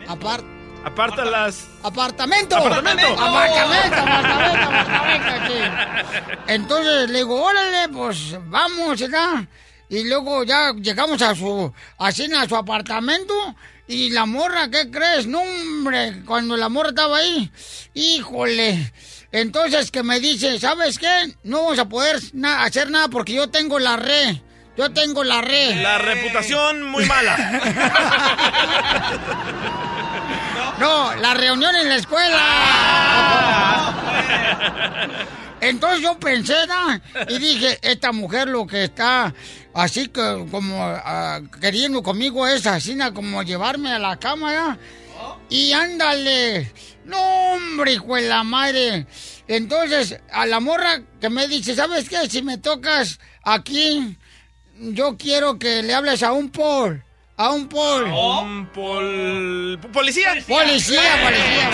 [0.08, 0.44] Apar-
[0.84, 1.66] Aparta las.
[1.84, 2.58] apartamento.
[2.58, 3.13] Apartamento.
[3.24, 6.34] Apartamento, apartamento, apartamento, sí.
[6.48, 9.46] Entonces le digo, órale, pues vamos, ¿verdad?
[9.89, 13.56] Y luego ya llegamos a su, así a su apartamento.
[13.88, 15.28] Y la morra, ¿qué crees?
[15.28, 17.52] No, hombre, cuando la morra estaba ahí,
[17.93, 18.93] híjole.
[19.32, 21.36] Entonces que me dice, ¿sabes qué?
[21.43, 24.38] No vamos a poder na- hacer nada porque yo tengo la red.
[24.78, 25.82] Yo tengo la red.
[25.82, 27.36] La reputación muy mala.
[30.80, 32.39] No, la reunión en la escuela.
[35.63, 37.02] Entonces yo pensé, ¿no?
[37.30, 39.34] Y dije, esta mujer lo que está
[39.73, 43.13] así que como ah, queriendo conmigo es así, ¿no?
[43.13, 44.78] como llevarme a la cama, ¿ya?
[45.49, 46.71] Y ándale.
[47.06, 47.17] No,
[47.54, 49.06] hombre, hijo de la madre.
[49.47, 52.30] Entonces, a la morra que me dice, ¿sabes qué?
[52.30, 54.17] Si me tocas aquí,
[54.80, 57.04] yo quiero que le hables a un Paul.
[57.36, 58.04] A un Paul.
[58.06, 59.80] Un pol...
[59.91, 60.34] ¿Policía?
[60.47, 61.69] Policía, policía,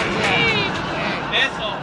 [1.46, 1.76] Eso.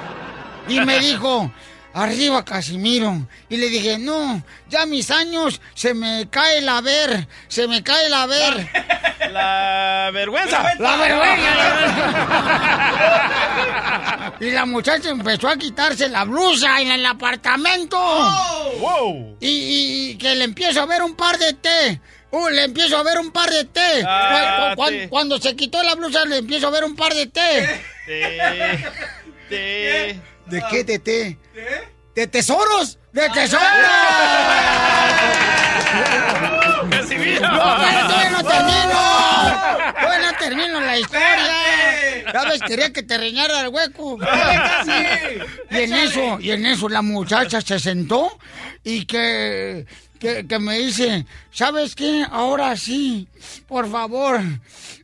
[0.69, 1.53] Y me dijo,
[1.97, 3.27] arriba Casimiro.
[3.49, 8.09] Y le dije, no, ya mis años se me cae la ver, se me cae
[8.09, 8.69] la ver.
[9.33, 10.63] La vergüenza.
[10.79, 11.53] La vergüenza.
[14.41, 17.99] y la muchacha empezó a quitarse la blusa en el apartamento.
[18.79, 19.37] Wow.
[19.41, 22.01] Y, que le empiezo a ver un par de té.
[22.31, 24.05] Uh, le empiezo a ver un par de té.
[24.07, 25.09] Ah, Cu- cu- té.
[25.09, 27.83] Cuando se quitó la blusa le empiezo a ver un par de té.
[28.07, 28.85] Te-
[29.49, 31.39] te- ¿De qué de té?
[32.15, 32.99] ¿De tesoros?
[33.13, 33.67] ¡De tesoros!
[36.91, 37.41] Casimiro.
[37.41, 38.99] No, todavía no termino.
[40.01, 42.33] Todavía no termino la historia.
[42.33, 42.63] ¿Sabes?
[42.63, 44.19] Quería que te reñara el hueco.
[45.71, 48.39] Y en eso, y en eso la muchacha se sentó
[48.85, 49.85] y que,
[50.19, 52.25] que, que me dice, ¿sabes qué?
[52.31, 53.29] Ahora sí,
[53.67, 54.41] por favor,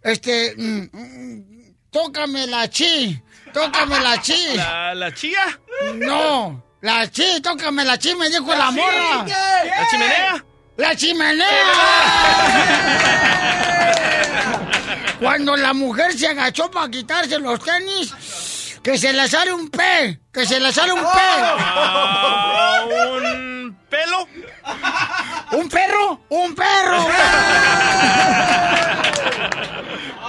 [0.02, 3.20] este, mm, mm, tócame la chi,
[3.52, 4.56] tócame la chi.
[4.56, 5.58] ¿La, la chía?
[5.94, 9.24] No, la chi, tócame la chi, me dijo la morra.
[9.26, 10.44] ¿La chimenea?
[10.76, 11.46] ¡La chimenea!
[15.20, 18.12] Cuando la mujer se agachó para quitarse los tenis,
[18.82, 21.06] que se le sale un pe, que se le sale un pe.
[22.82, 24.28] ¿Un pelo?
[25.52, 26.20] ¿Un perro?
[26.30, 27.06] ¡Un perro!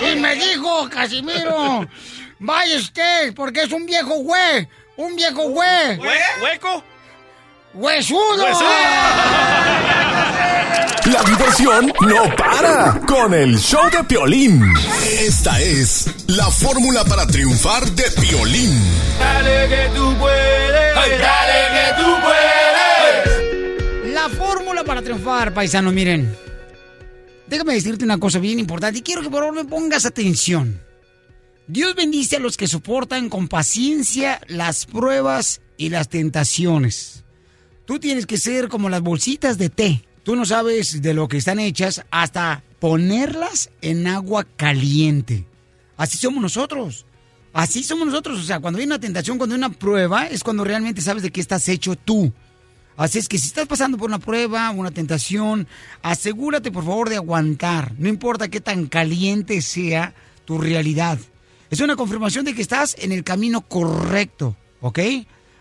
[0.12, 1.88] y me dijo, Casimiro,
[2.44, 5.98] vaya usted, porque es un viejo güey, un viejo güey.
[5.98, 6.84] ¿Hue- ¿Hueco?
[7.74, 8.46] ¡Huesudo!
[11.06, 14.62] La diversión no para con el show de Piolín.
[15.20, 18.80] Esta es la fórmula para triunfar de Piolín.
[19.20, 20.96] Dale que tú puedes.
[20.96, 24.14] Dale que tú puedes.
[24.14, 26.38] La fórmula para triunfar, paisano, miren.
[27.48, 30.80] Déjame decirte una cosa bien importante y quiero que por favor me pongas atención.
[31.68, 37.24] Dios bendice a los que soportan con paciencia las pruebas y las tentaciones.
[37.86, 40.06] Tú tienes que ser como las bolsitas de té.
[40.24, 45.46] Tú no sabes de lo que están hechas hasta ponerlas en agua caliente.
[45.96, 47.06] Así somos nosotros.
[47.54, 48.40] Así somos nosotros.
[48.40, 51.32] O sea, cuando hay una tentación, cuando hay una prueba, es cuando realmente sabes de
[51.32, 52.34] qué estás hecho tú.
[52.98, 55.68] Así es que si estás pasando por una prueba, una tentación,
[56.02, 57.94] asegúrate por favor de aguantar.
[57.98, 60.14] No importa qué tan caliente sea
[60.46, 61.20] tu realidad.
[61.74, 65.00] Es una confirmación de que estás en el camino correcto, ¿ok?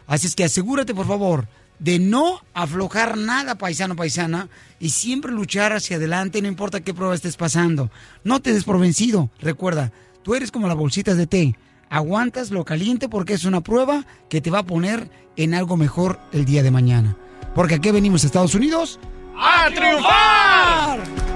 [0.07, 1.49] Así es que asegúrate, por favor,
[1.79, 7.15] de no aflojar nada, paisano, paisana, y siempre luchar hacia adelante, no importa qué prueba
[7.15, 7.91] estés pasando.
[8.25, 9.31] No te des por vencido.
[9.41, 9.91] Recuerda,
[10.23, 11.57] tú eres como las bolsitas de té.
[11.89, 16.21] Aguantas lo caliente porque es una prueba que te va a poner en algo mejor
[16.33, 17.17] el día de mañana.
[17.55, 19.01] Porque aquí venimos a Estados Unidos
[19.35, 21.32] ¡A triunfar!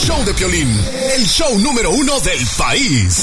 [0.00, 0.68] Show de Piolín,
[1.14, 3.22] el show número uno del país.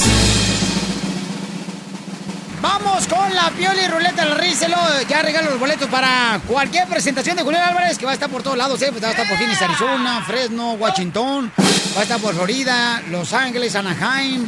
[2.62, 4.76] Vamos con la Pioli Ruleta del Rícelo.
[5.08, 8.42] Ya regalo los boletos para cualquier presentación de Julián Álvarez, que va a estar por
[8.42, 8.90] todos lados, ¿eh?
[8.90, 11.52] Va a estar por Phoenix, Arizona, Fresno, Washington.
[11.96, 14.46] Va a estar por Florida, Los Ángeles, Anaheim,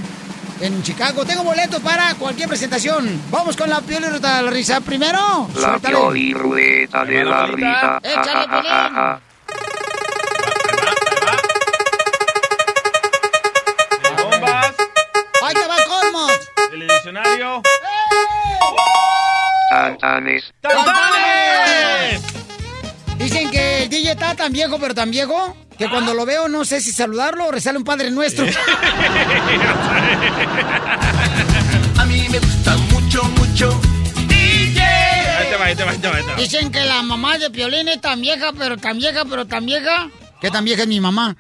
[0.60, 1.24] en Chicago.
[1.24, 3.20] Tengo boletos para cualquier presentación.
[3.30, 4.80] Vamos con la Pioli Ruleta de la Risa.
[4.80, 7.98] Primero, La pioli ruleta de la risa.
[8.02, 9.20] Échale, ja,
[17.00, 17.62] diccionario.
[19.70, 20.52] Tantanes.
[20.60, 22.20] ¡Tantanes!
[23.16, 26.64] Dicen que el DJ está tan viejo, pero tan viejo, que cuando lo veo no
[26.64, 28.46] sé si saludarlo o rezarle un Padre Nuestro.
[31.98, 33.80] A mí me gusta mucho, mucho.
[34.26, 34.82] DJ.
[34.82, 36.36] Ahí te va, ahí te va, ahí te va, ahí te va.
[36.36, 40.10] Dicen que la mamá de Piolín es tan vieja, pero tan vieja, pero tan vieja.
[40.40, 41.36] ¿Qué tan vieja es mi mamá?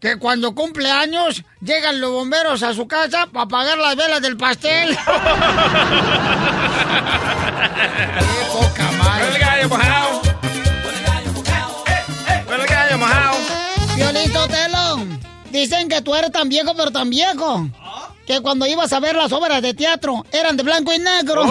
[0.00, 4.36] Que cuando cumple años, llegan los bomberos a su casa para apagar las velas del
[4.36, 4.90] pastel.
[4.90, 4.96] ¡Qué
[8.52, 9.38] poca madre!
[9.38, 10.20] Gallo mojado.
[12.68, 13.36] Gallo mojado.
[15.50, 17.66] Dicen que tú eres tan viejo, pero tan viejo.
[18.26, 21.44] Que cuando ibas a ver las obras de teatro, eran de blanco y negro.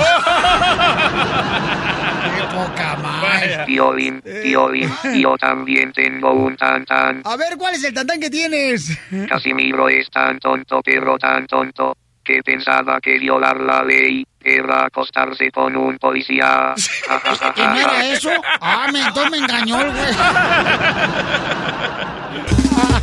[2.36, 3.66] ¡Qué poca madre!
[3.66, 7.22] Piolín, Piolín, yo también tengo un tantán.
[7.24, 8.98] A ver, ¿cuál es el tantán que tienes?
[9.30, 15.52] Casimiro es tan tonto, pero tan tonto, que pensaba que violar la ley era acostarse
[15.52, 16.74] con un policía.
[17.08, 18.30] Ja, ja, ja, ¿Que no ja, era eso?
[18.60, 20.14] Ah, me, entonces me engañó el güey.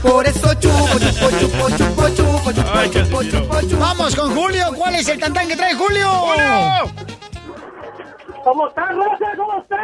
[0.02, 3.78] Por eso chupo, chupo, chupo, chupo, chupo, chupo, chupo, chupo, chupo.
[3.78, 4.72] Vamos con Julio.
[4.76, 6.10] ¿Cuál es el tantán que trae Julio?
[8.44, 9.26] ¿Cómo estás, Rosa?
[9.36, 9.78] ¿Cómo estás?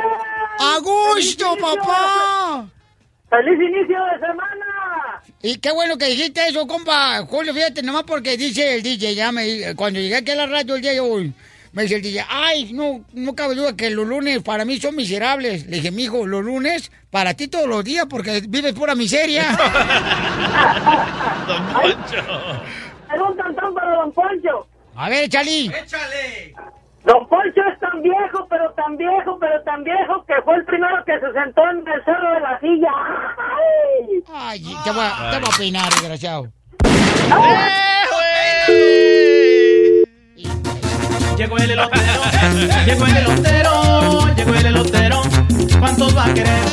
[0.61, 2.64] ¡A gusto, ¡Feliz inicio papá!
[2.64, 5.23] de- ¡Feliz inicio de semana!
[5.42, 7.18] Y qué bueno que dijiste eso, compa.
[7.27, 10.75] Julio, fíjate, nomás porque dice el DJ, ya me, cuando llegué aquí a la radio
[10.77, 11.33] el día de hoy,
[11.73, 14.97] me dice el DJ, ay, no, no cabe duda que los lunes para mí son
[14.97, 15.66] miserables.
[15.66, 19.44] Le dije, mijo, los lunes para ti todos los días porque vives pura miseria.
[21.47, 22.62] Don Poncho.
[23.14, 24.66] Es un tantán para Don Poncho.
[24.97, 25.66] A ver, Chali.
[25.83, 26.55] Échale.
[27.09, 31.03] Don Poncho es tan viejo, pero tan viejo, pero tan viejo que fue el primero
[31.07, 32.92] que se sentó en el cerro de la silla.
[34.31, 34.61] ¡Ay!
[34.61, 36.53] Ay, te voy a, te voy a peinar, desgraciado.
[41.38, 42.23] Llegó el elotero,
[42.85, 45.23] llegó el elotero, llegó el elotero.
[45.79, 46.64] ¿Cuántos va a querer?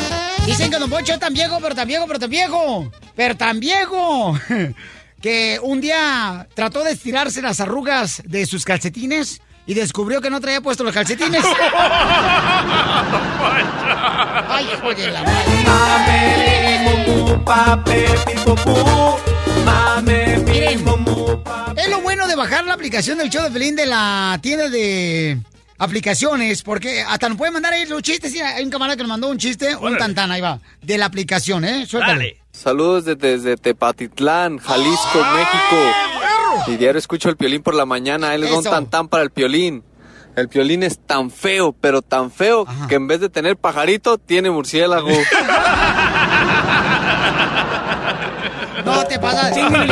[0.45, 2.91] Dicen que Don Poncho es tan viejo, pero tan viejo, pero tan viejo.
[3.15, 4.38] Pero tan viejo.
[5.21, 10.39] Que un día trató de estirarse las arrugas de sus calcetines y descubrió que no
[10.39, 11.43] traía puestos los calcetines.
[14.47, 15.45] Ay, hijo de la madre.
[20.45, 20.86] Miren,
[21.78, 25.38] es lo bueno de bajar la aplicación del show de Pelín de la tienda de
[25.78, 28.32] aplicaciones, porque hasta nos pueden mandar ahí los chistes.
[28.32, 31.06] Sí, hay un camarada que nos mandó un chiste, un tantán, ahí va, de la
[31.06, 31.86] aplicación, ¿eh?
[31.86, 32.38] Suéltale.
[32.51, 35.91] Saludos desde, desde Tepatitlán, Jalisco, México.
[36.68, 38.34] Y diario escucho el piolín por la mañana.
[38.36, 38.70] Él les da un Eso.
[38.72, 39.84] tantán para el piolín.
[40.36, 44.50] El piolín es tan feo, pero tan feo, que en vez de tener pajarito, tiene
[44.52, 45.08] murciélago.
[48.86, 49.52] No te pasas.
[49.58, 49.84] Arriba,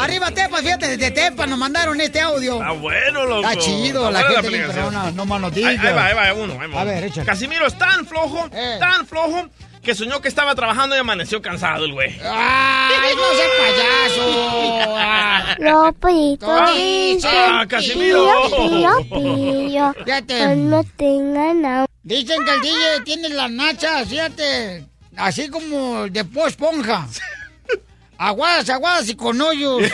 [0.00, 2.54] arriba Tepa, fíjate, desde Tepa nos mandaron este audio.
[2.54, 3.48] Está bueno, loco.
[3.48, 4.74] Está chido, la buena gente aplicación.
[4.74, 5.88] perrona, no más nos Ahí, diga.
[5.88, 6.60] ahí va, ahí va, uno.
[6.60, 7.26] ahí va A ver, échale.
[7.26, 8.76] Casimiro es tan flojo, Eh.
[8.80, 9.48] tan flojo,
[9.82, 12.10] que soñó que estaba trabajando y amaneció cansado el güey.
[12.22, 14.86] ¡Ay, no seas payaso!
[15.02, 15.56] Ah.
[15.58, 18.24] Lopito ah, Casimiro.
[18.48, 18.68] pío,
[19.08, 20.56] pío, pío, Fíjate.
[20.56, 21.92] no tengan hambre.
[22.02, 27.06] Dicen que el DJ tiene las nachas, fíjate, así como de po esponja.
[28.22, 29.80] Aguadas, aguadas y con hoyos.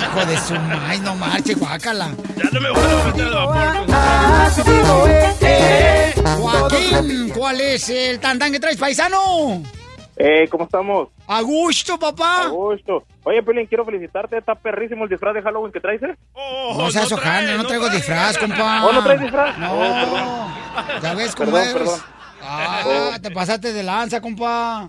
[0.00, 2.10] Hijo de su maíz, no marche, guácala.
[2.36, 3.90] Ya no me voy a meter vapor.
[6.38, 9.60] Joaquín, ¿cuál es el tantán que traes, paisano?
[10.16, 11.08] Eh, ¿cómo estamos?
[11.26, 12.44] A gusto, papá.
[12.44, 13.02] A gusto.
[13.24, 14.38] Oye, Pelín, quiero felicitarte.
[14.38, 16.16] Está perrísimo el disfraz de Halloween que traes, ¿eh?
[16.76, 18.84] No seas ojana, no traigo disfraz, compa.
[18.84, 19.58] ¿Oh, no traes disfraz?
[19.58, 19.72] No.
[19.72, 20.48] Oh.
[21.02, 21.74] Ya ves cómo Perdón, es.
[21.74, 22.00] perdón.
[22.40, 24.88] Ah, te pasaste de lanza, compa.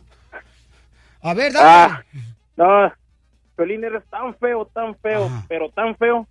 [1.23, 1.67] A ver, dale.
[1.67, 2.03] Ah,
[2.57, 2.91] no,
[3.55, 6.27] Piolín, eres tan feo, tan feo, pero tan feo,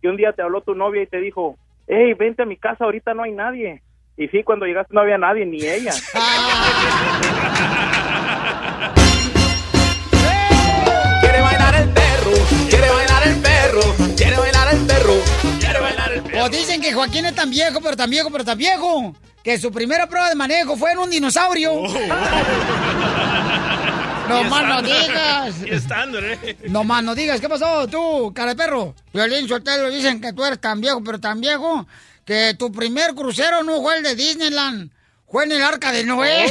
[0.00, 2.84] que un día te habló tu novia y te dijo, hey, vente a mi casa,
[2.84, 3.82] ahorita no hay nadie.
[4.16, 5.92] Y sí, cuando llegaste no había nadie, ni ella.
[11.20, 12.32] Quiere bailar el perro,
[12.68, 13.80] quiere bailar el perro,
[14.16, 15.14] quiere bailar el perro,
[15.58, 16.44] quiere bailar el perro.
[16.44, 19.70] O dicen que Joaquín es tan viejo, pero tan viejo, pero tan viejo, que su
[19.70, 21.82] primera prueba de manejo fue en un dinosaurio.
[24.30, 25.54] No más no digas.
[25.64, 26.56] ¿eh?
[26.68, 27.40] No más no digas.
[27.40, 28.94] ¿Qué pasó tú, cara de perro?
[29.12, 31.86] Violín Sotelo dicen que tú eres tan viejo, pero tan viejo,
[32.24, 34.90] que tu primer crucero no fue el de Disneyland.
[35.28, 36.46] Fue en el Arca de Noé.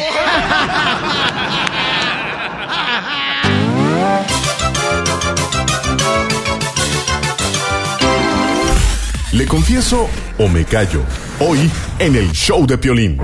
[9.31, 11.03] ¿Le confieso o me callo?
[11.39, 13.19] Hoy en el show de Piolín.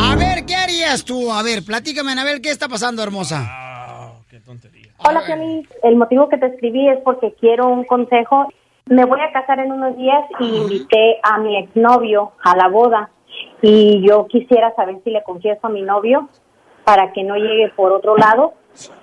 [0.00, 0.27] A ver,
[0.88, 1.30] ¿qué harías tú?
[1.30, 4.14] A ver, platícame, Anabel, ¿qué está pasando, hermosa?
[5.06, 5.68] Hola, Piolín.
[5.82, 8.48] El motivo que te escribí es porque quiero un consejo.
[8.86, 13.10] Me voy a casar en unos días y invité a mi exnovio a la boda.
[13.60, 16.30] Y yo quisiera saber si le confieso a mi novio
[16.84, 18.54] para que no llegue por otro lado.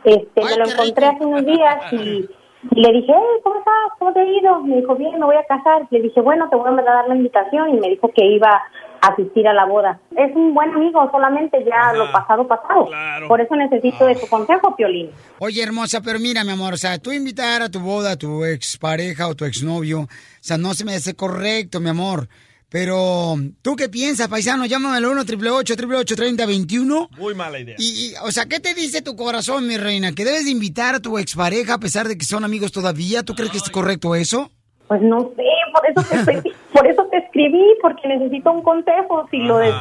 [0.03, 2.27] Este, me lo encontré hace unos días y,
[2.71, 3.75] le dije, hey, ¿cómo estás?
[3.99, 4.59] ¿Cómo te ha ido?
[4.61, 5.85] Me dijo, bien, me voy a casar.
[5.91, 8.63] Le dije, bueno, te voy a dar la invitación y me dijo que iba a
[9.07, 9.99] asistir a la boda.
[10.17, 12.87] Es un buen amigo, solamente ya lo pasado, pasado.
[13.27, 15.11] Por eso necesito de tu consejo, Piolín.
[15.39, 18.43] Oye, hermosa, pero mira, mi amor, o sea, tú invitar a tu boda a tu
[18.45, 20.07] expareja o tu exnovio, o
[20.39, 22.27] sea, no se me hace correcto, mi amor.
[22.69, 24.65] Pero, ¿tú qué piensas, paisano?
[24.65, 27.75] Llámame al 1 888 3021 Muy mala idea.
[27.77, 30.11] Y, y, o sea, ¿qué te dice tu corazón, mi reina?
[30.13, 33.23] ¿Que debes de invitar a tu expareja a pesar de que son amigos todavía?
[33.23, 34.51] ¿Tú crees que es correcto eso?
[34.87, 35.43] Pues no sé,
[35.73, 39.73] por eso te, estoy- por eso te escribí, porque necesito un consejo, si lo de,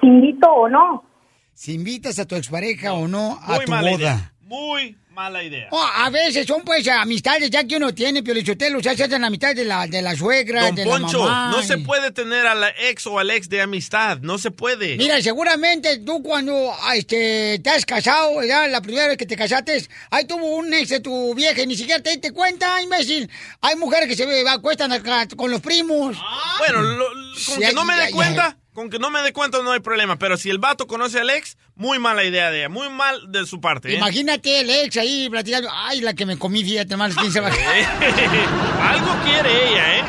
[0.00, 1.04] si invito o no.
[1.52, 3.92] Si invitas a tu expareja o no a Muy tu boda.
[3.92, 4.32] idea.
[4.42, 5.68] Muy mala idea.
[5.70, 9.24] Oh, a veces son pues amistades ya que uno tiene, Piolichotelo, o sea, se hacen
[9.24, 11.50] amistades de la, de la suegra, Don de Poncho, la mamá.
[11.56, 14.18] no se puede tener a la ex o al ex de amistad.
[14.20, 14.96] No se puede.
[14.96, 19.36] Mira, seguramente tú cuando ah, este, te has casado, ya la primera vez que te
[19.36, 23.30] casaste, ahí tuvo un ex de tu vieja y ni siquiera te diste cuenta, imbécil.
[23.60, 24.92] Hay mujeres que se acuestan
[25.36, 26.16] con los primos.
[26.58, 28.56] Bueno, lo- con Sí, que no me dé ya.
[28.74, 30.16] Con que no me dé cuenta no hay problema.
[30.18, 32.68] Pero si el vato conoce al ex, muy mala idea de ella.
[32.68, 33.92] Muy mal de su parte.
[33.92, 33.96] ¿eh?
[33.96, 37.48] Imagínate el ex ahí platicando, ay, la que me comí, fíjate, más 15 va-
[38.82, 40.02] Algo quiere ella, ¿eh?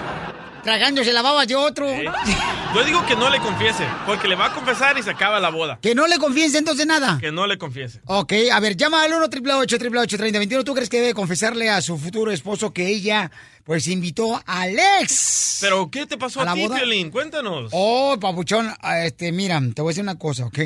[0.66, 1.88] Tragándose la baba de otro.
[1.88, 5.50] Yo digo que no le confiese, porque le va a confesar y se acaba la
[5.50, 5.78] boda.
[5.80, 7.20] Que no le confiese entonces nada.
[7.22, 8.02] Que no le confiese.
[8.06, 12.00] Ok, a ver, llama al 1 888 3021 ¿Tú crees que debe confesarle a su
[12.00, 13.30] futuro esposo que ella,
[13.64, 15.60] pues, invitó al ex?
[15.62, 16.68] Pero, ¿qué te pasó ¿A a, ti?
[16.68, 17.12] Piolín?
[17.12, 17.70] Cuéntanos.
[17.72, 18.74] Oh, papuchón,
[19.04, 20.58] este, mira, te voy a decir una cosa, ¿ok?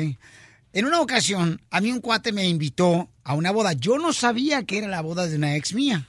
[0.72, 3.74] En una ocasión, a mí un cuate me invitó a una boda.
[3.74, 6.06] Yo no sabía que era la boda de una ex mía.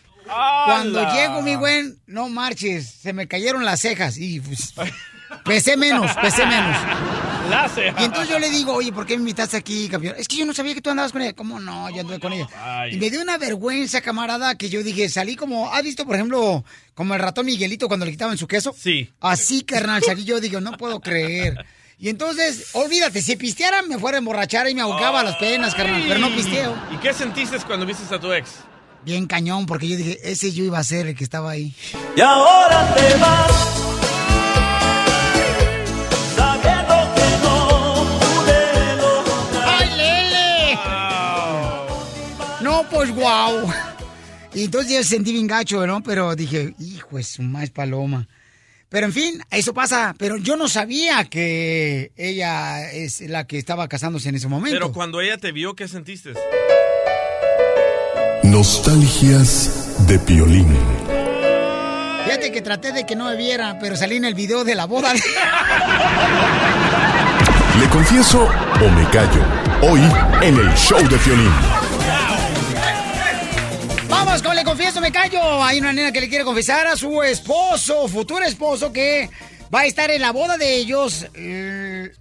[0.66, 4.74] Cuando llego, mi buen, no marches, se me cayeron las cejas y pues,
[5.44, 6.78] pesé menos, pesé menos.
[7.50, 8.00] La ceja.
[8.00, 10.16] Y entonces yo le digo, oye, ¿por qué me invitaste aquí, campeón?
[10.18, 11.34] Es que yo no sabía que tú andabas con ella.
[11.34, 11.90] ¿Cómo no?
[11.90, 12.48] Yo anduve con ella.
[12.56, 12.96] Ay.
[12.96, 16.64] Y me dio una vergüenza, camarada, que yo dije, salí como, ¿has visto, por ejemplo,
[16.94, 18.74] como el ratón Miguelito cuando le quitaban su queso?
[18.78, 19.12] Sí.
[19.20, 21.66] Así, carnal, salí yo, digo, no puedo creer.
[21.98, 26.04] Y entonces, olvídate, si pisteara me fuera a emborrachar y me ahogaba las penas, carnal,
[26.08, 26.76] pero no pisteo.
[26.92, 28.50] ¿Y qué sentiste cuando viste a tu ex?
[29.04, 31.74] Bien cañón, porque yo dije, ese yo iba a ser el que estaba ahí.
[32.16, 33.52] Y ahora te vas.
[36.36, 37.58] Sabiendo que no
[38.20, 39.66] pude lograr.
[39.66, 40.80] ¡Ay, Lele!
[42.62, 43.68] No, pues guau.
[44.54, 46.04] Y entonces yo sentí bien gacho, ¿no?
[46.04, 48.28] Pero dije, hijo, es más paloma.
[48.90, 50.14] Pero en fin, eso pasa.
[50.20, 54.78] Pero yo no sabía que ella es la que estaba casándose en ese momento.
[54.78, 56.34] Pero cuando ella te vio, ¿qué sentiste?
[58.52, 60.68] Nostalgias de Piolín.
[62.26, 64.84] Fíjate que traté de que no me viera, pero salí en el video de la
[64.86, 65.14] boda.
[67.80, 69.42] ¿Le confieso o me callo?
[69.82, 70.02] Hoy
[70.42, 71.50] en el show de Piolín.
[74.10, 75.64] Vamos con Le Confieso, me callo.
[75.64, 79.30] Hay una nena que le quiere confesar a su esposo, futuro esposo, que
[79.74, 81.26] va a estar en la boda de ellos.
[81.36, 82.12] eh,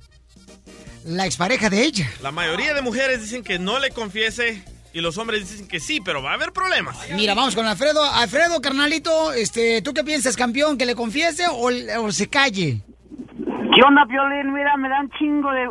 [1.05, 2.09] La expareja de ella.
[2.23, 4.63] La mayoría de mujeres dicen que no le confiese
[4.93, 6.97] y los hombres dicen que sí, pero va a haber problemas.
[7.15, 8.05] Mira, vamos con Alfredo.
[8.05, 10.79] Alfredo, carnalito, este, ¿tú qué piensas, campeón?
[10.79, 11.71] ¿Que le confiese o,
[12.03, 12.83] o se calle?
[13.39, 14.53] ¿Qué onda, Piolín?
[14.53, 15.71] Mira, me dan chingo de...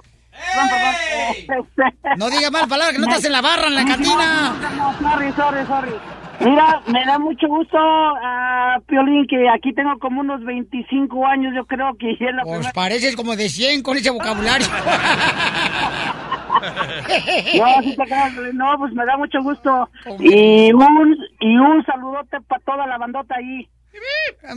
[2.18, 4.56] No digas mal palabra, que no estás en la barra, en la cantina.
[4.78, 5.92] No, sorry, sorry, sorry.
[6.40, 11.66] Mira, me da mucho gusto, a Piolín, que aquí tengo como unos 25 años, yo
[11.66, 12.72] creo que es la Pues primera...
[12.74, 14.68] pareces como de 100 con ese vocabulario.
[16.60, 19.90] No, sí te acabas de- no, pues me da mucho gusto.
[20.20, 23.68] Y un, y un saludote para toda la bandota ahí.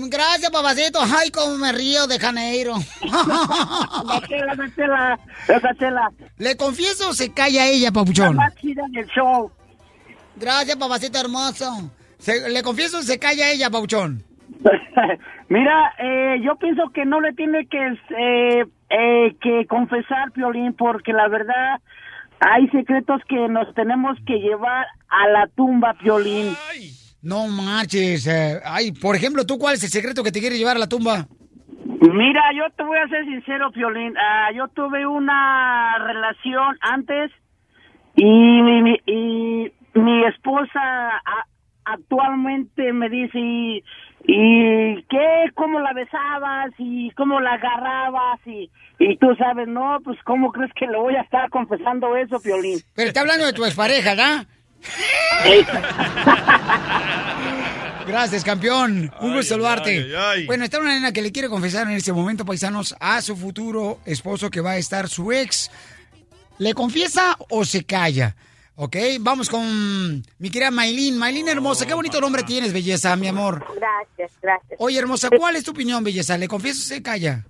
[0.09, 0.99] Gracias, papacito.
[1.01, 2.74] Ay, cómo me río de Janeiro.
[3.03, 6.11] La chela, la chela, chela.
[6.39, 8.37] Le confieso, se calla ella, papuchón.
[8.37, 9.51] La más chida del show.
[10.37, 11.91] Gracias, papacito hermoso.
[12.18, 14.22] Se- le confieso, se calla ella, papuchón.
[15.49, 17.78] Mira, eh, yo pienso que no le tiene que,
[18.18, 21.80] eh, eh, que confesar, Piolín, porque la verdad
[22.41, 26.55] hay secretos que nos tenemos que llevar a la tumba, Piolín.
[27.22, 28.26] No marches.
[28.26, 30.89] eh, ay, por ejemplo, ¿tú cuál es el secreto que te quiere llevar a la
[30.89, 31.26] tumba?
[32.01, 34.14] Mira, yo te voy a ser sincero, Piolín.
[34.16, 37.30] Ah, yo tuve una relación antes
[38.16, 41.47] y mi- y mi esposa a-
[41.84, 43.82] actualmente me dice, ¿y,
[44.26, 45.51] y qué?
[45.55, 46.70] ¿Cómo la besabas?
[46.78, 48.40] ¿Y cómo la agarrabas?
[48.47, 52.40] Y, y tú sabes, no, pues ¿cómo crees que le voy a estar confesando eso,
[52.40, 52.78] Piolín?
[52.95, 54.47] Pero está hablando de tu expareja, ¿verdad?
[58.07, 59.12] Gracias, campeón.
[59.20, 59.90] Un gusto saludarte.
[59.90, 60.47] ay, ay.
[60.47, 63.99] Bueno, está una nena que le quiere confesar en este momento, paisanos, a su futuro
[64.05, 65.70] esposo que va a estar su ex.
[66.59, 68.34] ¿Le confiesa o se calla?
[68.75, 71.18] Ok, vamos con mi querida Maylin.
[71.18, 73.64] Maylin hermosa, qué bonito nombre tienes, belleza, mi amor.
[73.77, 74.81] Gracias, gracias.
[74.81, 76.39] Oye, hermosa, ¿cuál es tu opinión, belleza?
[76.39, 77.45] ¿Le confieso se calla?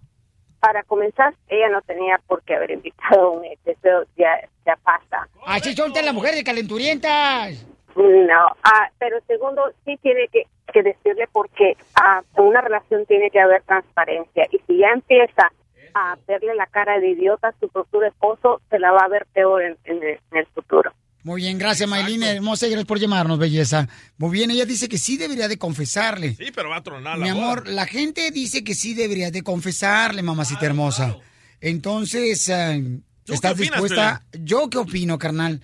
[0.59, 4.31] Para comenzar, ella no tenía por qué haber invitado a un ex, eso ya,
[4.67, 5.29] ya pasa.
[5.47, 7.67] Así son ustedes las mujeres calenturientas.
[7.95, 13.31] No, ah, pero segundo, sí tiene que, que decirle porque ah, en una relación tiene
[13.31, 15.53] que haber transparencia y si ya empieza
[15.95, 19.27] a verle la cara de idiota a su futuro esposo, se la va a ver
[19.33, 20.93] peor en, en el, en el futuro.
[21.25, 23.89] Muy bien, gracias, Maylin hermosa, y gracias por llamarnos, belleza.
[24.19, 26.35] Muy bien, ella dice que sí debería de confesarle.
[26.35, 27.43] Sí, pero va a tronar la Mi boda.
[27.45, 31.17] amor, la gente dice que sí debería de confesarle, mamacita hermosa.
[31.61, 34.27] Entonces, eh, ¿Tú ¿estás qué opinas, dispuesta?
[34.41, 35.61] ¿Yo qué opino, carnal?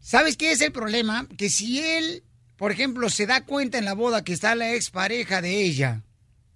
[0.00, 1.26] ¿Sabes qué es el problema?
[1.36, 2.24] Que si él,
[2.56, 6.02] por ejemplo, se da cuenta en la boda que está la expareja de ella,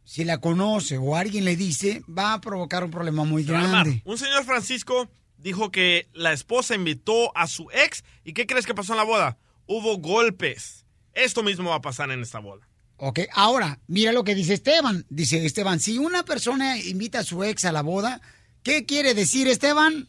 [0.05, 3.69] si la conoce o alguien le dice, va a provocar un problema muy armar.
[3.69, 4.03] grande.
[4.07, 5.11] Un señor Francisco
[5.43, 8.05] dijo que la esposa invitó a su ex.
[8.25, 9.39] ¿Y qué crees que pasó en la boda?
[9.67, 10.87] Hubo golpes.
[11.13, 12.67] Esto mismo va a pasar en esta boda.
[12.97, 15.05] Ok, ahora, mira lo que dice Esteban.
[15.09, 18.21] Dice Esteban, si una persona invita a su ex a la boda,
[18.63, 20.09] ¿qué quiere decir Esteban?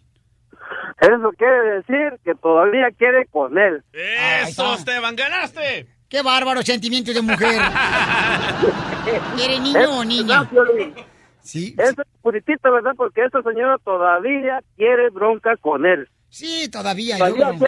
[1.01, 3.84] Eso quiere decir que todavía quiere con él.
[3.91, 5.15] ¡Eso, Esteban!
[5.15, 5.88] ¡Ganaste!
[6.07, 7.59] ¡Qué bárbaro sentimiento de mujer!
[9.43, 10.49] ¿Eres niño o niña?
[11.43, 11.75] Sí.
[11.77, 12.93] Eso es puritito, ¿verdad?
[12.97, 16.07] Porque esta señora todavía quiere bronca con él.
[16.29, 17.17] Sí, todavía.
[17.17, 17.59] Todavía.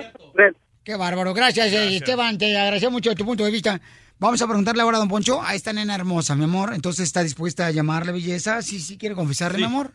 [0.83, 1.33] Qué bárbaro.
[1.33, 2.37] Gracias, eh, Esteban.
[2.37, 3.79] Te agradezco mucho tu punto de vista.
[4.17, 6.73] Vamos a preguntarle ahora a don Poncho, a esta nena hermosa, mi amor.
[6.73, 8.61] Entonces, ¿está dispuesta a llamarle belleza?
[8.61, 9.91] Sí, sí, quiere confesarle, mi amor.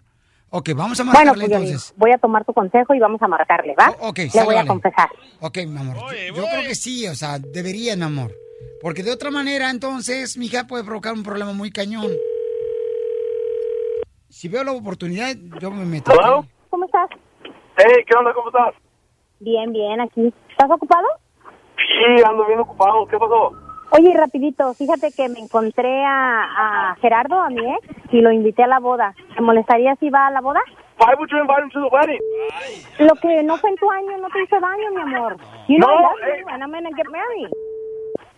[0.50, 1.94] Ok, vamos a Bueno, marcarle pues entonces.
[1.96, 3.94] voy a tomar tu consejo y vamos a marcarle, ¿va?
[4.00, 4.68] ok, Le sale, voy a vale.
[4.68, 5.08] confesar.
[5.38, 5.96] Ok, mi amor.
[5.96, 8.34] yo yo creo que sí, o sea, debería, mi amor.
[8.82, 12.10] Porque de otra manera, entonces, mi hija puede provocar un problema muy cañón.
[14.40, 16.12] Si veo la oportunidad, yo me meto.
[16.12, 16.46] ¿Hello?
[16.70, 17.10] ¿Cómo estás?
[17.76, 18.32] Hey, ¿qué onda?
[18.32, 18.74] ¿Cómo estás?
[19.38, 20.32] Bien, bien, aquí.
[20.48, 21.06] ¿Estás ocupado?
[21.76, 23.04] Sí, ando bien ocupado.
[23.08, 23.52] ¿Qué pasó?
[23.90, 26.44] Oye, rapidito, fíjate que me encontré a,
[26.90, 29.14] a Gerardo, a mi ex, y lo invité a la boda.
[29.36, 30.62] ¿Te molestaría si va a la boda?
[30.98, 32.20] Why would you invite him to the wedding?
[32.98, 35.36] Lo que no fue en tu año no te hizo daño, mi amor.
[35.68, 36.40] You know No, I love eh.
[36.40, 37.50] you and I'm gonna get married.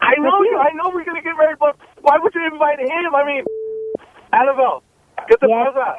[0.01, 0.51] I know you.
[0.51, 0.59] you.
[0.59, 3.15] I know we're gonna get married, but why would you invite him?
[3.15, 3.45] I mean,
[4.33, 4.83] Annabelle,
[5.27, 5.97] ¿qué te pasa?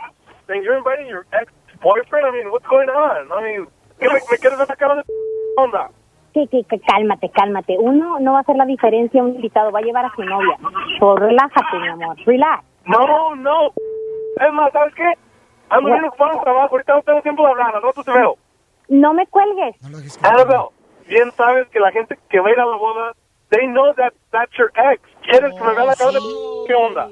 [0.47, 2.25] Then you're inviting your ex-boyfriend?
[2.25, 3.31] I mean, what's going on?
[3.31, 3.67] I mean,
[3.99, 5.03] ¿qué me, me quieres ver la cara de
[5.57, 5.89] onda?
[6.33, 7.77] Que, que cálmate, cálmate.
[7.77, 10.57] Uno no va a hacer la diferencia, un invitado va a llevar a su novia.
[10.99, 12.17] So, relájate, mi amor.
[12.25, 12.63] Relax.
[12.85, 13.71] No, no.
[14.41, 15.13] Es más, ¿sabes qué?
[15.69, 16.69] Ando bien ocupado en trabajo.
[16.71, 17.75] Ahorita no tengo tiempo de hablar.
[17.75, 18.37] Al rato te veo.
[18.89, 19.75] No me cuelgues.
[20.23, 20.69] Annabelle,
[21.07, 23.13] bien sabes que la gente que va a ir a la boda,
[23.49, 25.01] they know that that's your ex.
[25.21, 26.19] ¿Quieres que me vea la cara de
[26.67, 27.09] qué onda?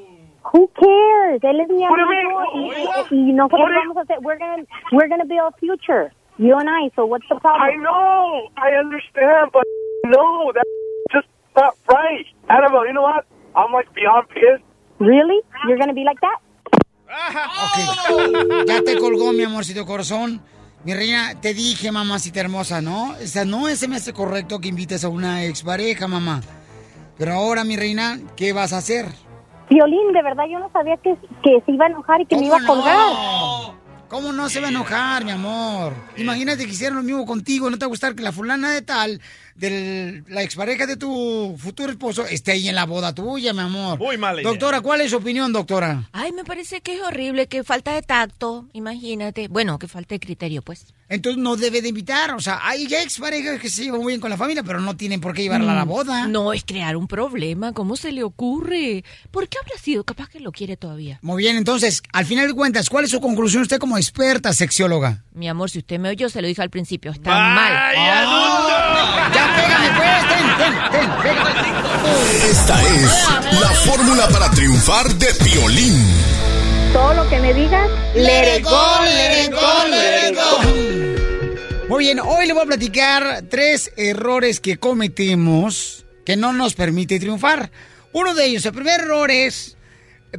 [0.53, 1.43] Who cares?
[1.43, 3.07] Él es mi amigo mean?
[3.11, 6.11] y, y nosotros you- vamos a hacer, we're gonna, we're gonna build a future.
[6.37, 7.61] You and I, so what's the problem?
[7.61, 8.49] I know.
[8.57, 9.63] I understand, but
[10.05, 10.69] no, that's
[11.13, 12.25] just not right.
[12.49, 13.25] Annabelle, you know what?
[13.55, 14.63] I'm like beyond pissed.
[14.99, 15.39] Really?
[15.67, 16.39] You're gonna be like that?
[17.65, 18.65] Ok.
[18.67, 20.41] Ya te colgó, mi amorcito corazón.
[20.83, 23.11] Mi reina, te dije, mamacita hermosa, ¿no?
[23.11, 26.41] O sea, no se me hace correcto que invites a una expareja, mamá.
[27.19, 29.05] Pero ahora, mi reina, ¿qué vas a hacer?
[29.71, 32.45] Violín, de verdad yo no sabía que, que se iba a enojar y que me
[32.45, 33.77] iba a colgar.
[34.09, 35.93] ¿Cómo no se va a enojar, mi amor?
[36.17, 37.69] Imagínate que hicieran lo mismo contigo.
[37.69, 39.21] ¿No te va a gustar que la fulana de tal
[39.61, 43.97] de la expareja de tu futuro esposo esté ahí en la boda tuya, mi amor.
[43.99, 44.41] Muy idea.
[44.43, 46.09] Doctora, ¿cuál es su opinión, doctora?
[46.11, 49.47] Ay, me parece que es horrible, que falta de tacto, imagínate.
[49.47, 50.87] Bueno, que falta de criterio, pues.
[51.09, 52.33] Entonces no debe de invitar.
[52.33, 54.95] O sea, hay ya exparejas que se llevan muy bien con la familia, pero no
[54.97, 56.27] tienen por qué llevarla a la Mm, boda.
[56.27, 57.73] No, es crear un problema.
[57.73, 59.03] ¿Cómo se le ocurre?
[59.29, 60.03] ¿Por qué habrá sido?
[60.05, 61.19] Capaz que lo quiere todavía.
[61.21, 65.23] Muy bien, entonces, al final de cuentas, ¿cuál es su conclusión usted como experta sexióloga?
[65.33, 67.11] Mi amor, si usted me oyó, se lo dije al principio.
[67.11, 68.90] Está mal.
[69.33, 71.51] Ya pégame, pues, ten, ten, ten, pégame.
[72.51, 73.11] Esta es
[73.61, 76.05] la fórmula para triunfar de Piolín.
[76.93, 78.69] Todo lo que me digas, it go,
[80.35, 81.87] go.
[81.87, 87.19] Muy bien, hoy le voy a platicar tres errores que cometemos que no nos permite
[87.19, 87.71] triunfar.
[88.13, 89.75] Uno de ellos, el primer error es,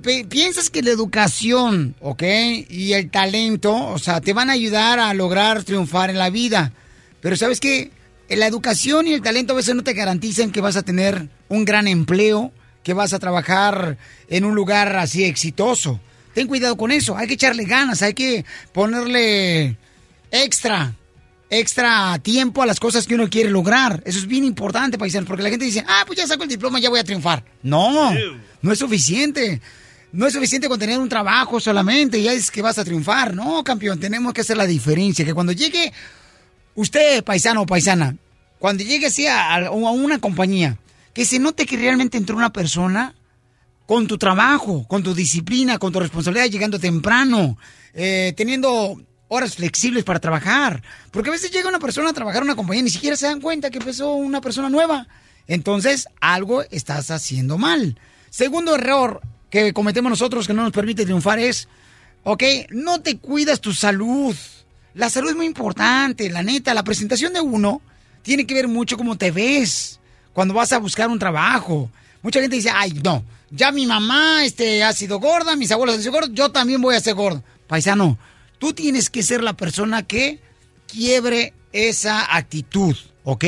[0.02, 2.22] pi- piensas que la educación, ¿ok?
[2.68, 6.72] Y el talento, o sea, te van a ayudar a lograr triunfar en la vida.
[7.20, 7.90] Pero sabes que
[8.36, 11.64] la educación y el talento a veces no te garantizan que vas a tener un
[11.64, 12.52] gran empleo,
[12.82, 16.00] que vas a trabajar en un lugar así exitoso.
[16.34, 19.76] Ten cuidado con eso, hay que echarle ganas, hay que ponerle
[20.30, 20.94] extra,
[21.50, 24.02] extra tiempo a las cosas que uno quiere lograr.
[24.06, 26.80] Eso es bien importante, paisanos, porque la gente dice, ah, pues ya saco el diploma,
[26.80, 27.44] ya voy a triunfar.
[27.62, 28.12] No,
[28.62, 29.60] no es suficiente.
[30.12, 33.34] No es suficiente con tener un trabajo solamente y ya es que vas a triunfar.
[33.34, 35.24] No, campeón, tenemos que hacer la diferencia.
[35.24, 35.90] Que cuando llegue
[36.74, 38.14] usted, paisano o paisana,
[38.62, 40.78] cuando llegue así a, a una compañía,
[41.12, 43.12] que se note que realmente entró una persona
[43.86, 47.58] con tu trabajo, con tu disciplina, con tu responsabilidad, llegando temprano,
[47.92, 50.80] eh, teniendo horas flexibles para trabajar.
[51.10, 53.26] Porque a veces llega una persona a trabajar en una compañía y ni siquiera se
[53.26, 55.08] dan cuenta que empezó una persona nueva.
[55.48, 57.98] Entonces, algo estás haciendo mal.
[58.30, 61.66] Segundo error que cometemos nosotros que no nos permite triunfar es,
[62.22, 64.36] ok, no te cuidas tu salud.
[64.94, 66.74] La salud es muy importante, la neta.
[66.74, 67.82] La presentación de uno
[68.22, 69.98] tiene que ver mucho cómo te ves
[70.32, 71.90] cuando vas a buscar un trabajo.
[72.22, 76.02] Mucha gente dice, ay, no, ya mi mamá este, ha sido gorda, mis abuelos han
[76.02, 77.42] sido gordos, yo también voy a ser gordo.
[77.66, 78.18] Paisano,
[78.58, 80.40] tú tienes que ser la persona que
[80.86, 83.44] quiebre esa actitud, ¿ok?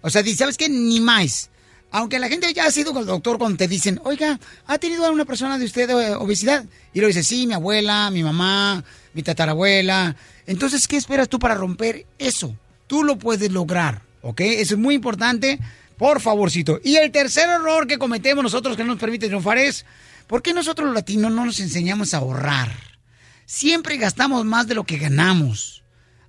[0.00, 0.68] O sea, ¿sabes qué?
[0.68, 1.50] Ni más.
[1.90, 5.04] Aunque la gente ya ha sido con el doctor cuando te dicen, oiga, ¿ha tenido
[5.04, 6.66] alguna persona de usted eh, obesidad?
[6.92, 8.84] Y lo dice, sí, mi abuela, mi mamá,
[9.14, 10.14] mi tatarabuela.
[10.46, 12.54] Entonces, ¿qué esperas tú para romper eso?
[12.88, 14.40] Tú lo puedes lograr, ¿ok?
[14.40, 15.60] Eso es muy importante.
[15.96, 16.80] Por favorcito.
[16.84, 19.84] Y el tercer error que cometemos nosotros que no nos permite triunfar es,
[20.28, 22.70] ¿por qué nosotros los latinos no nos enseñamos a ahorrar?
[23.46, 25.82] Siempre gastamos más de lo que ganamos.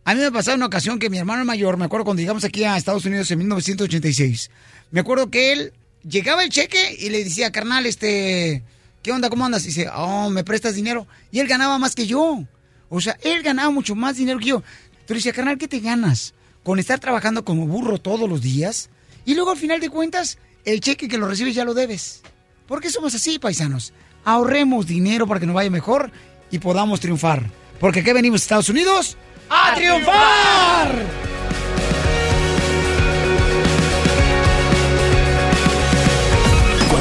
[0.06, 2.64] A mí me pasó una ocasión que mi hermano mayor, me acuerdo cuando llegamos aquí
[2.64, 4.50] a Estados Unidos en 1986,
[4.90, 8.64] me acuerdo que él llegaba el cheque y le decía, carnal, este,
[9.04, 9.30] ¿qué onda?
[9.30, 9.64] ¿Cómo andas?
[9.66, 11.06] Y dice, oh, ¿me prestas dinero?
[11.32, 12.44] Y él ganaba más que yo.
[12.90, 14.64] O sea, él ganaba mucho más dinero que yo.
[15.06, 16.34] Pero decía, carnal, ¿qué te ganas?
[16.64, 18.90] Con estar trabajando como burro todos los días
[19.26, 22.22] y luego al final de cuentas, el cheque que lo recibes ya lo debes.
[22.68, 23.94] ¿Por qué somos así, paisanos?
[24.26, 26.12] Ahorremos dinero para que nos vaya mejor
[26.52, 27.50] y podamos triunfar.
[27.80, 29.18] Porque aquí venimos a Estados Unidos
[29.50, 31.39] a triunfar.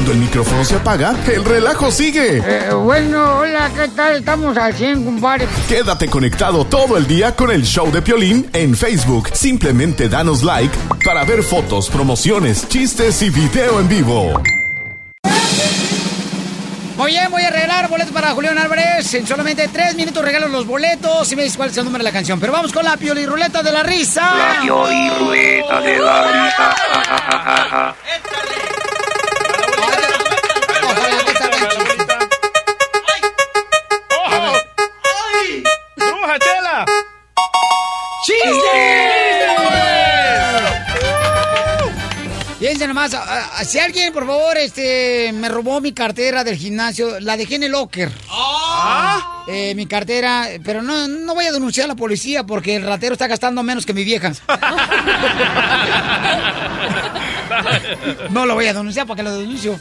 [0.08, 2.38] Cuando el micrófono se apaga, el relajo sigue.
[2.42, 4.16] Eh, bueno, hola, ¿qué tal?
[4.16, 5.46] Estamos al 100, compadre.
[5.68, 9.28] Quédate conectado todo el día con el show de Piolín en Facebook.
[9.34, 14.42] Simplemente danos like para ver fotos, promociones, chistes y video en vivo.
[16.96, 19.12] Muy bien, voy a regalar boletos para Julián Álvarez.
[19.12, 22.10] En solamente tres minutos regalo los boletos y me dices cuál es el número de
[22.10, 22.40] la canción.
[22.40, 24.22] Pero vamos con la pioli ruleta de la risa.
[24.22, 27.94] La Pioli Ruleta de la risa.
[42.58, 47.20] Fíjense nomás, a- a- si alguien, por favor, este, me robó mi cartera del gimnasio,
[47.20, 48.10] la dejé en el locker.
[49.48, 53.12] Eh, mi cartera, pero no, no voy a denunciar a la policía porque el ratero
[53.14, 54.32] está gastando menos que mi vieja.
[58.30, 59.78] No lo voy a denunciar porque lo denuncio.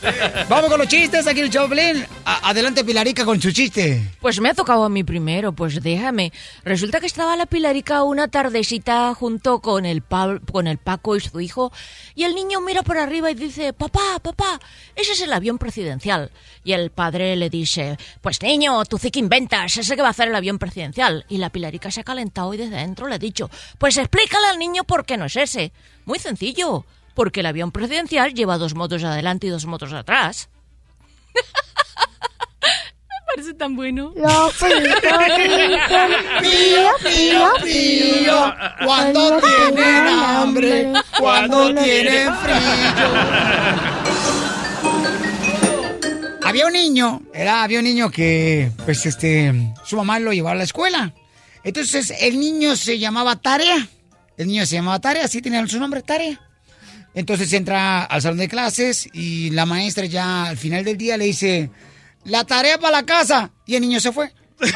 [0.50, 2.06] Vamos con los chistes aquí el Choplin.
[2.26, 4.02] Adelante, Pilarica, con su chiste.
[4.22, 6.32] Pues me ha tocado a mí primero, pues déjame.
[6.64, 10.04] Resulta que estaba la Pilarica una tardecita junto con el,
[10.52, 11.72] con el Paco y su hijo,
[12.16, 14.60] y el niño mira por arriba y dice, papá, papá,
[14.96, 16.32] ese es el avión presidencial.
[16.64, 20.12] Y el padre le dice, pues niño, tú sí que inventas, ese que va a
[20.12, 21.26] hacer el avión presidencial.
[21.30, 24.60] Y la Pilarica se ha calentado y desde dentro le ha dicho, pues explícale al
[24.60, 25.72] niño por qué no es ese.
[26.06, 26.86] Muy sencillo,
[27.18, 30.50] porque el avión presidencial lleva dos motos adelante y dos motos atrás.
[33.26, 34.14] parece tan bueno.
[38.86, 42.60] Cuando tienen hambre, cuando tienen frío.
[46.44, 50.58] Había un niño, era, había un niño que, pues, este, su mamá lo llevaba a
[50.60, 51.16] la escuela.
[51.64, 53.88] Entonces, el niño se llamaba Tarea.
[54.38, 56.47] El niño se llamaba Tarea, así tenía su nombre, Tarea.
[57.18, 61.26] Entonces entra al salón de clases y la maestra ya al final del día le
[61.26, 61.72] dice,
[62.26, 63.50] la tarea para la casa.
[63.66, 64.32] Y el niño se fue.
[64.60, 64.70] ¡Sube,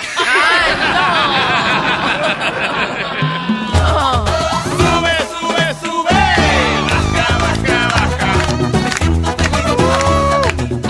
[5.29, 6.17] sube, sube!
[6.89, 8.33] ¡Baja, baja, baja!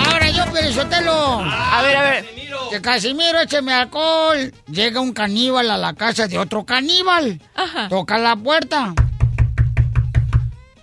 [0.10, 1.42] Ahora yo, Pelizotelo.
[1.44, 2.26] A ver, a ver.
[2.70, 4.54] Que Casimiro, écheme alcohol.
[4.72, 7.42] Llega un caníbal a la casa de otro caníbal.
[7.90, 8.94] Toca la puerta.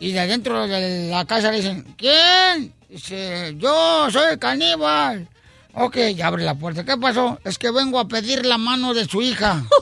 [0.00, 2.72] Y de adentro de la casa le dicen, ¿quién?
[2.88, 5.28] Dice, yo soy el caníbal.
[5.74, 6.84] Ok, ya abre la puerta.
[6.84, 7.38] ¿Qué pasó?
[7.44, 9.62] Es que vengo a pedir la mano de su hija.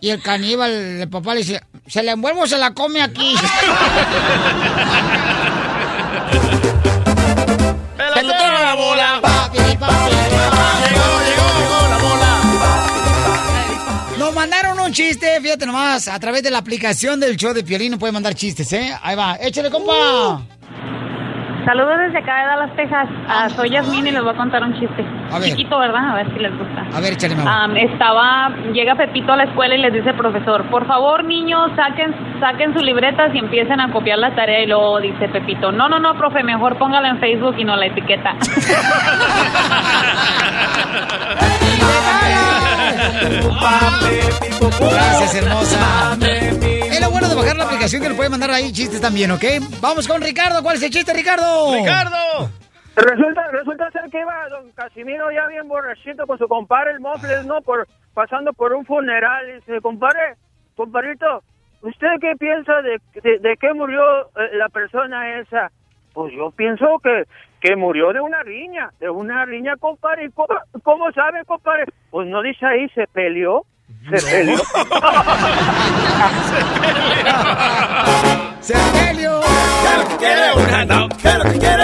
[0.00, 3.34] Y el caníbal, el papá le dice, ¿se la envuelve o se la come aquí?
[7.96, 9.20] ¡Pelotero la bola!
[14.94, 18.32] Chiste, fíjate nomás, a través de la aplicación del show de Piolín no puede mandar
[18.34, 18.92] chistes, ¿eh?
[19.02, 20.40] Ahí va, échale, compa.
[21.64, 23.08] Saludos desde acá de Dallas, Texas.
[23.26, 25.04] Ah, soy Yasmín y les voy a contar un chiste.
[25.32, 25.48] A ver.
[25.48, 26.10] Chiquito, ¿verdad?
[26.10, 26.86] A ver si les gusta.
[26.94, 27.34] A ver, échale.
[27.44, 32.14] Am, estaba, llega Pepito a la escuela y les dice profesor, por favor niños, saquen,
[32.38, 35.98] saquen sus libretas y empiecen a copiar la tarea y luego dice Pepito, no, no,
[35.98, 38.36] no, profe, mejor póngala en Facebook y no la etiqueta.
[44.80, 46.16] Gracias, hermosa.
[46.20, 49.44] Es lo bueno de bajar la aplicación que le puede mandar ahí chistes también, ¿ok?
[49.80, 50.62] Vamos con Ricardo.
[50.62, 51.74] ¿Cuál es el chiste, Ricardo?
[51.74, 52.50] ¡Ricardo!
[52.96, 57.44] Resulta, resulta ser que iba don Casimiro ya bien borrachito con su compadre el Mofles,
[57.44, 57.60] ¿no?
[57.60, 59.48] Por, pasando por un funeral.
[59.48, 60.36] Y dice, compadre,
[60.76, 61.42] compadrito,
[61.82, 64.00] ¿usted qué piensa de, de, de qué murió
[64.36, 65.72] eh, la persona esa?
[66.14, 67.24] Pues yo pienso que,
[67.60, 70.24] que murió de una riña, de una riña, compadre.
[70.26, 71.84] ¿Y ¿Cómo, cómo sabe, compadre?
[72.10, 73.66] Pues no dice ahí, se peleó.
[74.10, 74.56] Se peleó.
[78.60, 79.40] ¡Sergelio!
[79.40, 80.52] ¿Qué es lo que quiere?
[80.54, 81.16] Un hot dog.
[81.18, 81.74] ¿Qué es lo que quiere?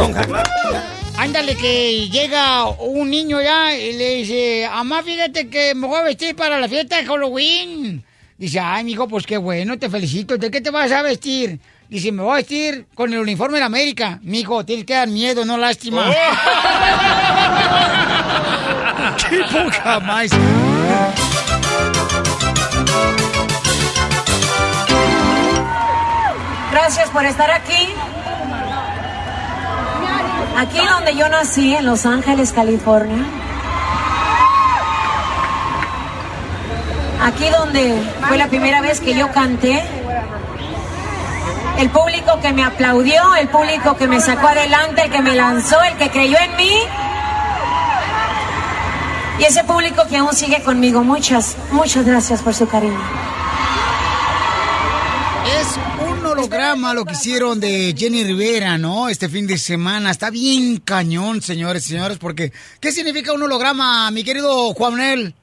[0.00, 0.16] Un.
[0.16, 0.16] Un.
[1.18, 6.04] Ándale, que llega un niño ya y le dice, mamá, fíjate que me voy a
[6.04, 8.04] vestir para la fiesta de Halloween.
[8.38, 10.36] Dice, ay, mijo, pues qué bueno, te felicito.
[10.36, 11.58] ¿De qué te vas a vestir?
[11.88, 14.18] Dice, me voy a vestir con el uniforme de la América.
[14.22, 16.04] Mijo, tienes que dar miedo, no lástima.
[19.30, 20.30] ¡Qué poca más!
[26.72, 27.88] Gracias por estar aquí.
[30.58, 33.45] Aquí donde yo nací, en Los Ángeles, California.
[37.22, 39.82] Aquí donde fue la primera vez que yo canté.
[41.78, 45.82] El público que me aplaudió, el público que me sacó adelante, el que me lanzó,
[45.82, 46.72] el que creyó en mí.
[49.38, 51.04] Y ese público que aún sigue conmigo.
[51.04, 52.98] Muchas, muchas gracias por su cariño.
[55.60, 59.08] Es un holograma lo que hicieron de Jenny Rivera, ¿no?
[59.08, 60.10] Este fin de semana.
[60.10, 65.34] Está bien cañón, señores y señores, porque ¿qué significa un holograma, mi querido Juanel?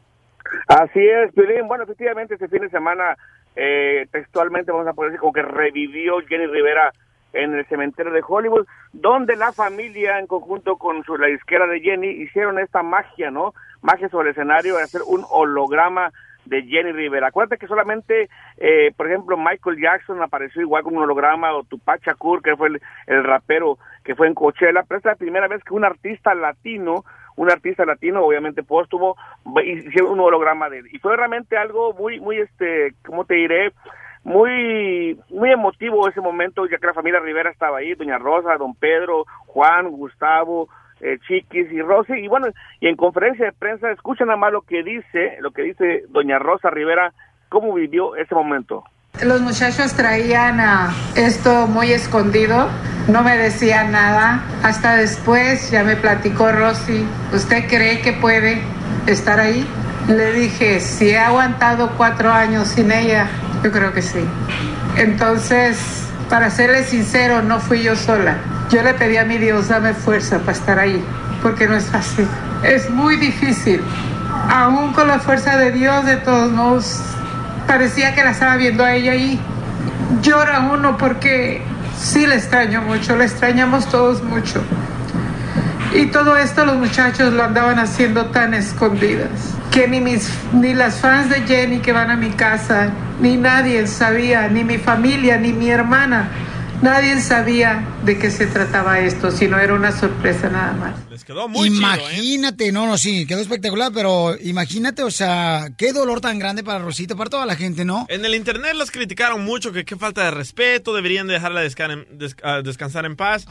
[0.67, 1.67] Así es, Piolín.
[1.67, 3.17] Bueno, efectivamente, este fin de semana,
[3.55, 6.91] eh, textualmente vamos a poder decir como que revivió Jenny Rivera
[7.33, 11.81] en el cementerio de Hollywood, donde la familia, en conjunto con su, la disquera de
[11.81, 13.53] Jenny, hicieron esta magia, ¿no?
[13.81, 16.11] Magia sobre el escenario, de hacer un holograma
[16.45, 17.27] de Jenny Rivera.
[17.27, 22.01] Acuérdate que solamente, eh, por ejemplo, Michael Jackson apareció igual con un holograma, o Tupac
[22.05, 22.69] Shakur, que fue
[23.07, 27.05] el, rapero que fue en Coachella, pero es la primera vez que un artista latino
[27.35, 29.15] un artista latino, obviamente póstumo,
[29.63, 30.87] hicieron un holograma de él.
[30.91, 33.73] Y fue realmente algo muy, muy, este, ¿cómo te diré?
[34.23, 38.73] Muy, muy emotivo ese momento, ya que la familia Rivera estaba ahí, doña Rosa, don
[38.75, 40.69] Pedro, Juan, Gustavo,
[41.01, 42.47] eh, Chiquis y Rosy, y bueno,
[42.79, 46.39] y en conferencia de prensa escuchen nada más lo que dice, lo que dice doña
[46.39, 47.11] Rosa Rivera,
[47.49, 48.85] cómo vivió ese momento.
[49.21, 52.67] Los muchachos traían a esto muy escondido,
[53.07, 54.43] no me decían nada.
[54.63, 58.61] Hasta después ya me platicó Rosy, ¿usted cree que puede
[59.07, 59.67] estar ahí?
[60.07, 63.27] Le dije, si he aguantado cuatro años sin ella,
[63.63, 64.25] yo creo que sí.
[64.97, 65.77] Entonces,
[66.29, 68.37] para serle sincero, no fui yo sola.
[68.69, 71.03] Yo le pedí a mi Dios, dame fuerza para estar ahí,
[71.41, 72.27] porque no es fácil.
[72.63, 73.81] Es muy difícil.
[74.49, 77.01] Aún con la fuerza de Dios, de todos modos,
[77.67, 79.39] parecía que la estaba viendo a ella y
[80.21, 81.61] llora uno porque
[82.03, 84.61] sí le extraño mucho, le extrañamos todos mucho.
[85.95, 89.29] Y todo esto los muchachos lo andaban haciendo tan escondidas
[89.71, 92.89] que ni, mis, ni las fans de Jenny que van a mi casa,
[93.21, 96.29] ni nadie sabía, ni mi familia, ni mi hermana,
[96.81, 101.12] nadie sabía de qué se trataba esto, sino era una sorpresa nada más.
[101.13, 102.15] Les quedó muy chido, ¿eh?
[102.15, 106.79] Imagínate, no, no, sí, quedó espectacular, pero imagínate, o sea, qué dolor tan grande para
[106.79, 108.07] Rosita, para toda la gente, ¿no?
[108.09, 111.91] En el internet las criticaron mucho, que qué falta de respeto, deberían de dejarla descan-
[112.09, 113.45] en- des- ah, descansar en paz.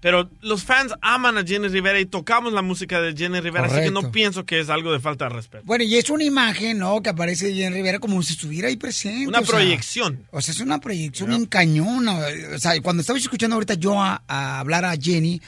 [0.00, 3.80] Pero los fans aman a Jenny Rivera y tocamos la música de Jenny Rivera, así
[3.80, 5.64] que no pienso que es algo de falta de respeto.
[5.66, 7.02] Bueno, y es una imagen, ¿no?
[7.02, 9.26] Que aparece de Jenny Rivera como si estuviera ahí presente.
[9.26, 10.24] Una o sea, proyección.
[10.30, 12.20] O sea, es una proyección bien cañona.
[12.54, 15.42] O sea, cuando estaba escuchando ahorita yo a, a hablar a Jenny,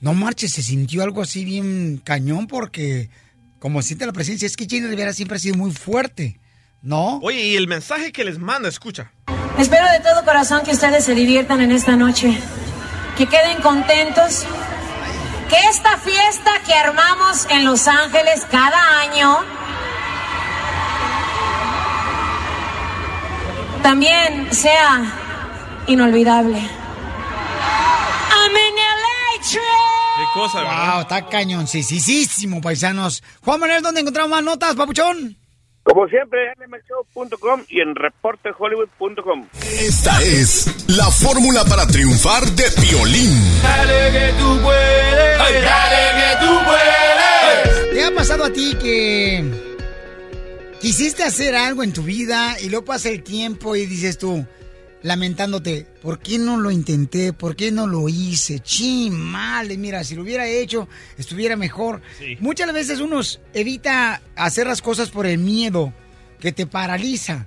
[0.00, 3.10] no marches, se sintió algo así bien cañón porque
[3.58, 6.38] como siente la presencia, es que Jenny Rivera siempre ha sido muy fuerte,
[6.82, 7.18] ¿no?
[7.18, 9.12] Oye, y el mensaje que les manda, escucha.
[9.58, 12.38] Espero de todo corazón que ustedes se diviertan en esta noche,
[13.16, 14.44] que queden contentos,
[15.48, 19.38] que esta fiesta que armamos en Los Ángeles cada año
[23.82, 26.60] también sea inolvidable.
[28.76, 29.05] Trey.
[30.16, 33.22] Qué cosa, Wow, está cañoncísimo, paisanos.
[33.44, 35.36] Juan Manuel, ¿dónde encontramos más notas, papuchón?
[35.82, 39.46] Como siempre, nmshow.com y en reportehollywood.com.
[39.62, 43.30] Esta es la fórmula para triunfar de violín.
[43.62, 47.90] Dale que tú puedes, dale que tú puedes.
[47.92, 49.44] ¿Te ha pasado a ti que
[50.80, 54.44] quisiste hacer algo en tu vida y luego pasa el tiempo y dices tú,
[55.02, 57.32] lamentándote, ¿por qué no lo intenté?
[57.32, 58.60] ¿Por qué no lo hice?
[58.60, 60.88] Chin, mal, mira, si lo hubiera hecho,
[61.18, 62.02] estuviera mejor.
[62.40, 63.20] Muchas veces uno
[63.54, 65.92] evita hacer las cosas por el miedo
[66.40, 67.46] que te paraliza.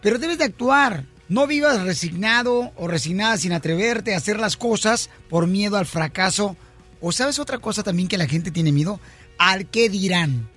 [0.00, 1.04] Pero debes de actuar.
[1.28, 6.56] No vivas resignado o resignada sin atreverte a hacer las cosas por miedo al fracaso.
[7.00, 9.00] O sabes otra cosa también que la gente tiene miedo,
[9.38, 10.50] al qué dirán.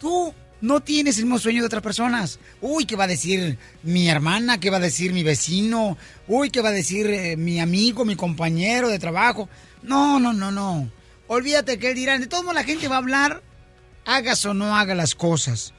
[0.00, 2.38] Tú no tienes el mismo sueño de otras personas.
[2.60, 4.60] Uy, ¿qué va a decir mi hermana?
[4.60, 5.96] ¿Qué va a decir mi vecino?
[6.28, 9.48] Uy, ¿qué va a decir eh, mi amigo, mi compañero de trabajo?
[9.82, 10.90] No, no, no, no.
[11.26, 12.20] Olvídate que él dirán.
[12.20, 13.42] De todos modos, la gente va a hablar,
[14.04, 15.72] hagas o no hagas las cosas.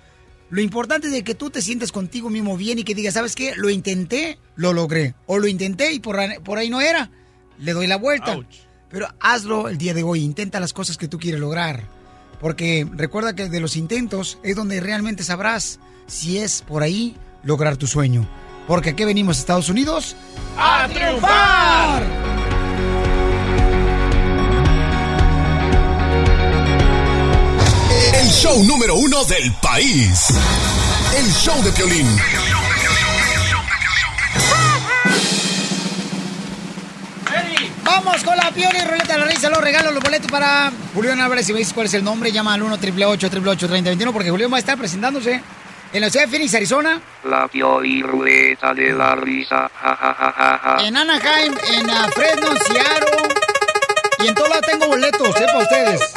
[0.50, 3.36] Lo importante es de que tú te sientes contigo mismo bien y que digas, ¿sabes
[3.36, 3.54] qué?
[3.56, 5.16] Lo intenté, lo logré.
[5.26, 7.10] O lo intenté y por ahí no era.
[7.58, 8.38] Le doy la vuelta.
[8.90, 10.24] Pero hazlo el día de hoy.
[10.24, 12.01] Intenta las cosas que tú quieres lograr.
[12.42, 17.78] Porque recuerda que de los intentos es donde realmente sabrás si es por ahí lograr
[17.78, 18.28] tu sueño.
[18.68, 20.16] Porque aquí venimos a Estados Unidos
[20.58, 22.04] ¡A triunfar!
[28.14, 30.28] El show número uno del país.
[31.18, 32.08] El show de violín.
[37.94, 39.50] Vamos con la piel y ruleta de la risa.
[39.50, 41.46] Los regalos, los boletos para Julián Álvarez.
[41.46, 44.56] Si me dices cuál es el nombre, llama al 1 888 3021 porque Julián va
[44.56, 45.42] a estar presentándose
[45.92, 49.70] en la ciudad de Phoenix, Arizona, La y ruleta de la risa.
[49.82, 50.88] Ja, ja, ja, ja, ja.
[50.88, 53.28] en Anaheim, en ah, Fresno, Seattle.
[54.20, 55.46] Y en todo lado tengo boletos, ¿eh?
[55.48, 56.14] Para ustedes.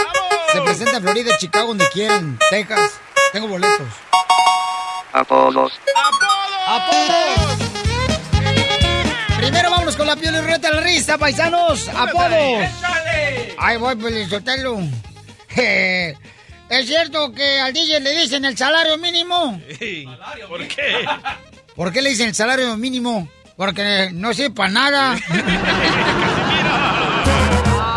[0.52, 2.92] Se presenta en Florida, Chicago, donde quieran, Texas.
[3.32, 3.88] Tengo boletos.
[5.12, 5.72] Apodos.
[6.68, 7.54] ¡Apodos!
[7.56, 7.63] Primero
[9.94, 11.88] vámonos con la piel y ruleta de la risa, paisanos.
[11.88, 12.68] ¡Apodos!
[13.58, 14.78] Ahí voy, pues, Sotelo.
[15.56, 19.60] ¿Es cierto que al DJ le dicen el salario mínimo?
[20.48, 21.06] ¿Por qué?
[21.76, 23.28] ¿Por qué le dicen el salario mínimo?
[23.56, 25.16] Porque no sepa nada.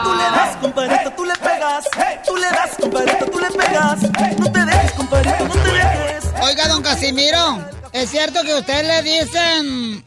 [0.03, 1.85] Tú le das, compadrito, tú le pegas.
[2.25, 4.01] Tú le das, compadrito, tú le pegas.
[4.37, 6.25] No te dejes, compadrito, no te dejes.
[6.41, 7.59] Oiga, don Casimiro,
[7.91, 10.03] ¿es cierto que usted le dicen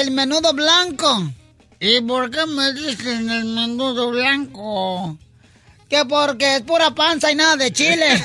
[0.00, 1.30] el menudo blanco?
[1.80, 5.16] ¿Y por qué me dicen el menudo blanco?
[5.88, 8.06] Que porque es pura panza y nada de chile.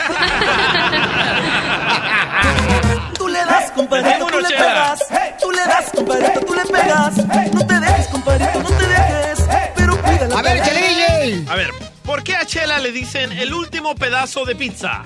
[3.18, 5.00] Tú le das, compadrito, tú le pegas.
[5.42, 7.18] Tú le das, compadrito, tú le pegas.
[7.54, 9.40] No te dejes, compadrito, no te dejes.
[9.76, 10.40] Pero cuídala.
[10.40, 11.46] A ver, échale, DJ.
[11.50, 11.72] A ver,
[12.06, 15.04] ¿por qué a Chela le dicen el último pedazo de pizza?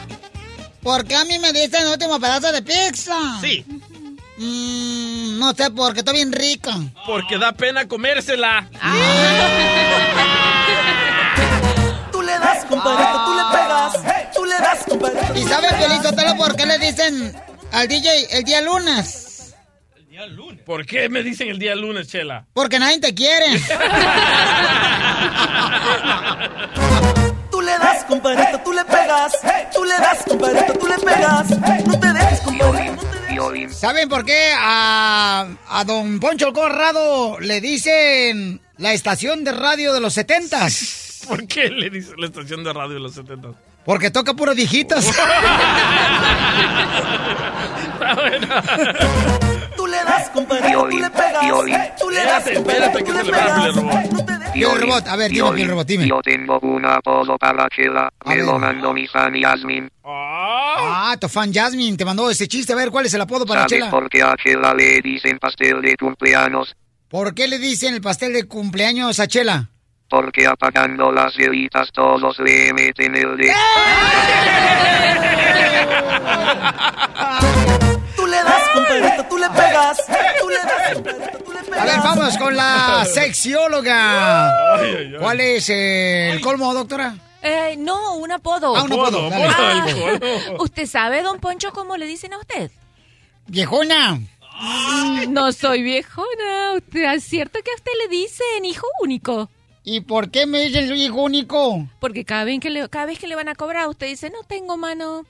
[0.83, 3.17] ¿Por qué a mí me dicen el último pedazo de pizza?
[3.41, 3.65] Sí.
[4.37, 6.71] Mm, no sé, porque está bien rica.
[7.05, 8.67] Porque da pena comérsela.
[12.11, 13.93] Tú le das, compadrito, tú le pegas.
[14.33, 15.39] Tú le das, compadrito.
[15.39, 17.35] ¿Y sabe, Feliz Sotelo, por qué le dicen
[17.71, 19.29] al DJ el día lunes?
[20.65, 22.45] ¿Por qué me dicen el día lunes, Chela?
[22.53, 23.45] Porque nadie te quiere.
[27.63, 29.31] Tú le das, compadrito, tú le pegas.
[29.73, 31.49] Tú le das, compadrito, tú le pegas.
[31.87, 33.73] No te dejes, compadrito.
[33.73, 39.93] ¿Saben por qué a, a don Poncho el Corrado le dicen la estación de radio
[39.93, 41.21] de los setentas?
[41.27, 43.47] ¿Por qué le dice la estación de radio de los 70?
[43.85, 45.05] Porque toca puras viejitas.
[49.77, 51.95] Tú le das, compadrito, tú le pegas.
[51.97, 54.32] Tú le das, compadrito, tú le pegas.
[54.53, 56.07] Piel robot, a ver, dime, Piel robot, dime.
[56.07, 58.11] Yo tengo un apodo para Chela.
[58.25, 59.89] Me lo mandó mi fan Yasmin.
[60.05, 62.73] Ah, tu fan Jasmine te mandó ese chiste.
[62.73, 63.89] A ver, ¿cuál es el apodo para ¿Sabes Chela?
[63.89, 66.75] por qué a Chela le dicen pastel de cumpleaños?
[67.09, 69.69] ¿Por qué le dicen el pastel de cumpleaños a Chela?
[70.09, 73.47] Porque apagando las velitas todos le meten el de...
[73.47, 73.53] Tú
[81.83, 84.79] A ver, vamos con la sexióloga.
[85.19, 87.13] ¿Cuál es el colmo, doctora?
[87.41, 88.73] Eh, no, un apodo.
[88.75, 89.29] Ah, un apodo.
[89.33, 89.85] Ah.
[90.59, 92.71] ¿Usted sabe, don Poncho, cómo le dicen a usted?
[93.47, 94.13] Viejona.
[94.61, 96.75] Mm, No soy viejona.
[96.77, 99.49] Usted, ¿Es cierto que a usted le dicen hijo único?
[99.83, 101.85] ¿Y por qué me dicen hijo único?
[101.99, 104.43] Porque cada vez que le, cada vez que le van a cobrar, usted dice, no
[104.47, 105.25] tengo mano.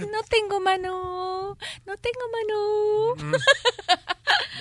[0.00, 1.56] No tengo mano.
[1.86, 3.38] No tengo mano.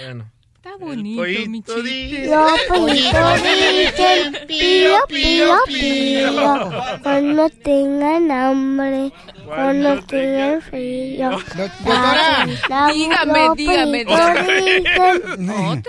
[0.03, 0.32] Bueno.
[0.64, 2.28] Está bonito, mi chiste.
[2.28, 6.72] Los pollitos dicen pío, pío, pío.
[7.01, 9.12] Cuando tengan hambre,
[9.43, 11.32] cuando tengan frío.
[11.55, 12.45] Doctora.
[12.93, 15.84] Dígame, dígame, dicen-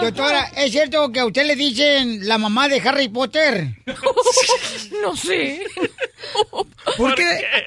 [0.00, 3.70] Doctora, ¿es cierto que a usted le dicen la mamá de Harry Potter?
[5.02, 5.64] No sé.
[6.96, 7.24] ¿Por qué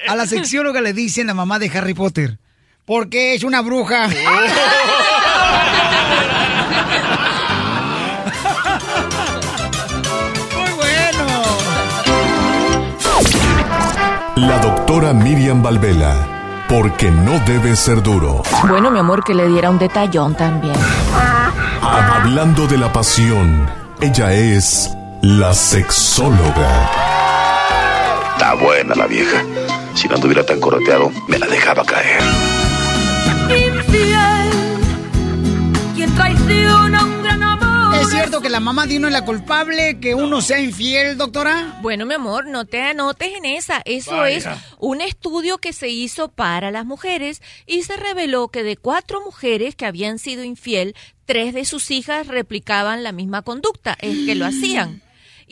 [0.08, 2.38] a la sexióloga le dicen la mamá de Harry Potter?
[2.86, 4.08] Porque es una bruja.
[14.48, 18.44] La doctora Miriam Valvela, porque no debe ser duro.
[18.68, 20.76] Bueno, mi amor, que le diera un detallón también.
[21.82, 23.70] Hablando de la pasión,
[24.02, 24.92] ella es
[25.22, 26.90] la sexóloga.
[28.34, 29.44] Está buena la vieja.
[29.94, 32.22] Si no anduviera tan coroteado, me la dejaba caer.
[38.34, 41.78] Cierto que la mamá de uno es la culpable que uno sea infiel, doctora?
[41.84, 43.84] Bueno, mi amor, no te anotes en esa.
[43.86, 44.36] Eso Vaya.
[44.36, 44.48] es
[44.80, 49.76] un estudio que se hizo para las mujeres y se reveló que de cuatro mujeres
[49.76, 54.48] que habían sido infiel, tres de sus hijas replicaban la misma conducta, es que lo
[54.48, 55.04] hacían.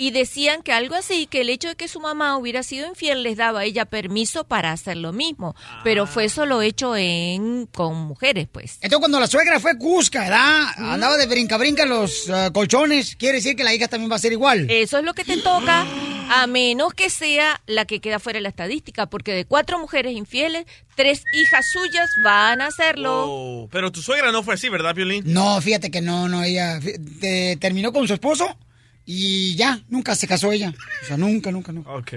[0.01, 3.21] Y decían que algo así, que el hecho de que su mamá hubiera sido infiel
[3.21, 5.55] les daba a ella permiso para hacer lo mismo.
[5.83, 8.77] Pero fue solo hecho en con mujeres, pues.
[8.81, 10.69] Entonces, cuando la suegra fue Cusca, ¿verdad?
[10.77, 13.15] Andaba de brinca-brinca en los ah, colchones.
[13.15, 14.65] Quiere decir que la hija también va a ser igual.
[14.71, 15.85] Eso es lo que te toca,
[16.31, 20.13] a menos que sea la que queda fuera de la estadística, porque de cuatro mujeres
[20.15, 23.25] infieles, tres hijas suyas van a hacerlo.
[23.27, 25.23] Oh, pero tu suegra no fue así, ¿verdad, Piolín?
[25.27, 28.57] No, fíjate que no, no, ella fí- te- terminó con su esposo
[29.05, 30.73] y ya, nunca se casó ella.
[31.03, 31.91] O sea, nunca, nunca, nunca.
[31.91, 32.13] Ok.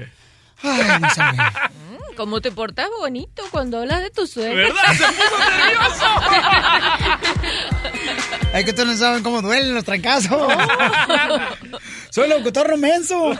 [0.63, 1.37] Ay, no sabe.
[1.37, 4.55] Mm, ¿Cómo te portas bonito cuando hablas de tu suegra?
[4.55, 4.93] ¿Verdad?
[4.97, 6.07] ¡Se puso nervioso!
[8.55, 10.53] Es que ustedes no saben cómo duelen los trancazos.
[12.11, 13.33] Soy locutor menso.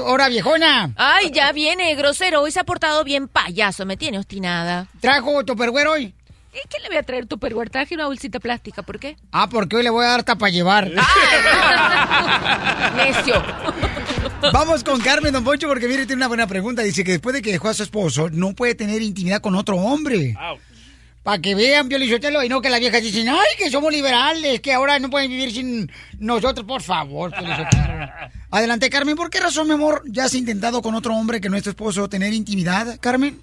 [0.00, 0.92] Ahora, viejona.
[0.96, 2.42] Ay, ya viene, grosero.
[2.42, 4.88] Hoy se ha portado bien payaso, me tiene obstinada.
[5.00, 6.14] ¿Trajo topperware hoy?
[6.56, 7.36] ¿Y qué le voy a traer tu?
[7.36, 9.16] Traje una bolsita plástica, ¿por qué?
[9.30, 10.90] Ah, porque hoy le voy a dar tapa llevar.
[12.96, 13.44] Necio.
[14.52, 16.80] Vamos con Carmen Don Poncho porque mire, tiene una buena pregunta.
[16.80, 19.76] Dice que después de que dejó a su esposo, no puede tener intimidad con otro
[19.76, 20.34] hombre.
[21.22, 24.72] Para que vean, Piolichotelo, y no que las viejas dicen, ay, que somos liberales, que
[24.72, 25.90] ahora no pueden vivir sin
[26.20, 28.08] nosotros, por favor, Piolichotelo.
[28.50, 31.56] Adelante, Carmen, ¿por qué razón, mi amor, ya has intentado con otro hombre que no
[31.56, 33.42] es tu esposo tener intimidad, Carmen?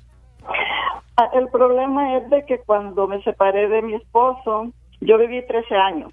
[1.18, 5.76] Ah, El problema es de que cuando me separé de mi esposo, yo viví 13
[5.76, 6.12] años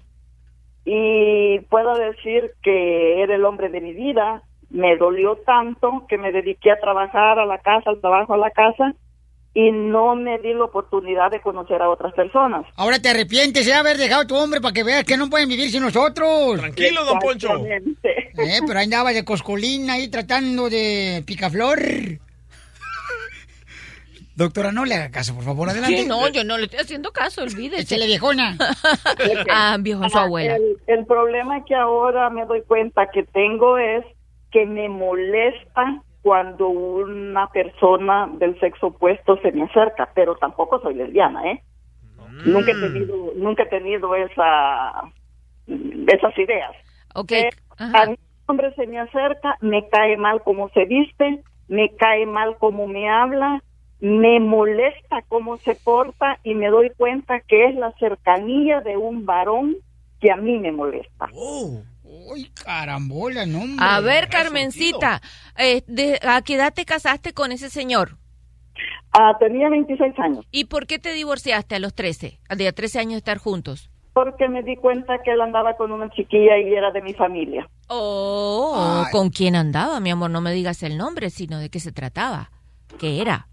[0.85, 4.43] y puedo decir que era el hombre de mi vida.
[4.69, 8.51] Me dolió tanto que me dediqué a trabajar a la casa, al trabajo a la
[8.51, 8.93] casa
[9.53, 12.65] y no me di la oportunidad de conocer a otras personas.
[12.77, 15.49] Ahora te arrepientes de haber dejado a tu hombre para que veas que no pueden
[15.49, 16.57] vivir sin nosotros.
[16.57, 17.65] Tranquilo, don Poncho.
[17.65, 21.79] Eh, pero ahí andaba de coscolina ahí tratando de picaflor.
[24.35, 25.97] Doctora, no le haga caso, por favor, adelante.
[25.97, 26.07] ¿Qué?
[26.07, 27.81] No, yo no le estoy haciendo caso, olvídese.
[27.81, 28.57] Échale, viejona.
[29.51, 30.55] ah, viejo, su Ah, abuela.
[30.55, 34.05] El, el problema que ahora me doy cuenta que tengo es
[34.51, 40.95] que me molesta cuando una persona del sexo opuesto se me acerca, pero tampoco soy
[40.95, 41.63] lesbiana, ¿eh?
[42.45, 45.03] Nunca he tenido, nunca he tenido esa,
[45.67, 46.71] esas ideas.
[47.15, 47.31] Ok.
[47.33, 48.15] Eh, a mí
[48.45, 53.09] hombre se me acerca, me cae mal como se viste, me cae mal como me
[53.09, 53.61] habla,
[54.01, 59.25] me molesta cómo se porta y me doy cuenta que es la cercanía de un
[59.25, 59.77] varón
[60.19, 61.27] que a mí me molesta.
[62.03, 63.85] Uy, carambola, no, hombre.
[63.87, 65.21] A ver, Carmencita,
[65.57, 68.17] eh, de- ¿a qué edad te casaste con ese señor?
[69.13, 70.45] Ah, tenía 26 años.
[70.51, 72.39] ¿Y por qué te divorciaste a los 13?
[72.49, 73.89] Al día 13 años de estar juntos.
[74.13, 77.69] Porque me di cuenta que él andaba con una chiquilla y era de mi familia.
[77.87, 80.31] Oh, ¿con quién andaba, mi amor?
[80.31, 82.51] No me digas el nombre, sino de qué se trataba.
[82.99, 83.47] ¿Qué era?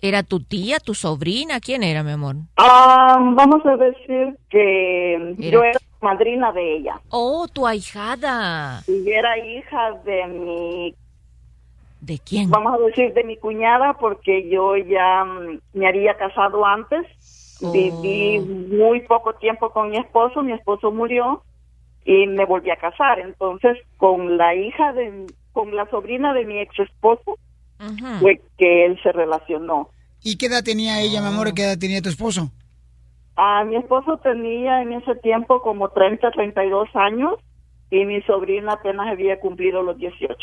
[0.00, 1.58] ¿Era tu tía, tu sobrina?
[1.60, 2.36] ¿Quién era, mi amor?
[2.56, 7.00] Ah, vamos a decir que Era- yo era madrina de ella.
[7.08, 8.82] Oh, tu ahijada.
[8.86, 10.94] Y era hija de mi...
[12.00, 12.50] ¿De quién?
[12.50, 17.06] Vamos a decir de mi cuñada porque yo ya mm, me había casado antes.
[17.62, 17.72] Oh.
[17.72, 21.42] Viví muy poco tiempo con mi esposo, mi esposo murió
[22.04, 23.18] y me volví a casar.
[23.18, 25.26] Entonces, con la hija de...
[25.52, 27.38] con la sobrina de mi ex esposo
[28.20, 29.90] fue que él se relacionó.
[30.22, 31.54] ¿Y qué edad tenía ella, mi amor?
[31.54, 32.50] ¿Qué edad tenía tu esposo?
[33.36, 37.34] Ah, mi esposo tenía en ese tiempo como 30, 32 años
[37.90, 40.36] y mi sobrina apenas había cumplido los 18.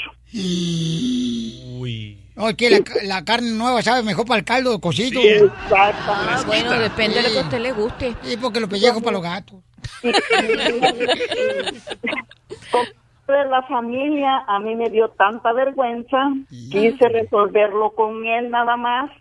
[2.36, 5.22] Oye, que la, la carne nueva sabe mejor para el caldo cocido.
[5.22, 6.46] Exactamente.
[6.46, 8.16] Bueno, depende de lo que a usted le guste.
[8.24, 9.60] Sí, porque los pellejos para los gatos.
[13.34, 19.12] de la familia a mí me dio tanta vergüenza, quise resolverlo con él nada más,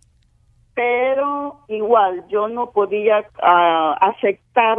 [0.75, 4.79] pero igual yo no podía ah, aceptar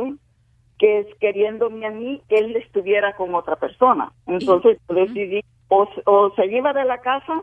[0.80, 4.12] que es queriéndome a mí que él estuviera con otra persona.
[4.26, 7.42] Entonces decidí o, o se iba de la casa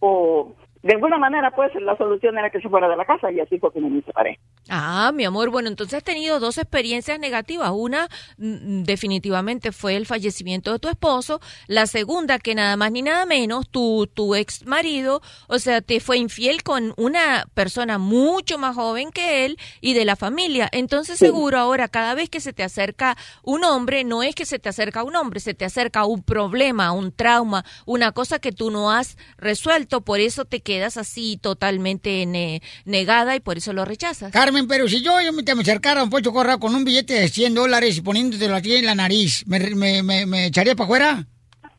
[0.00, 0.52] o
[0.82, 3.58] de alguna manera pues la solución era que se fuera de la casa y así
[3.58, 4.38] fue que me separé.
[4.68, 7.70] Ah, mi amor, bueno, entonces has tenido dos experiencias negativas.
[7.74, 8.08] Una,
[8.38, 11.40] mm, definitivamente, fue el fallecimiento de tu esposo.
[11.66, 16.00] La segunda, que nada más ni nada menos, tu, tu ex marido, o sea, te
[16.00, 20.68] fue infiel con una persona mucho más joven que él y de la familia.
[20.72, 24.58] Entonces, seguro ahora, cada vez que se te acerca un hombre, no es que se
[24.58, 28.70] te acerca un hombre, se te acerca un problema, un trauma, una cosa que tú
[28.70, 33.84] no has resuelto, por eso te quedas así totalmente ne- negada y por eso lo
[33.84, 34.30] rechazas.
[34.30, 36.84] Carmen, pero si yo, yo me, te me acercara a un Poncho Corrado con un
[36.84, 40.76] billete de 100 dólares y poniéndotelo aquí en la nariz, ¿me, me, me, me echaría
[40.76, 41.24] para afuera?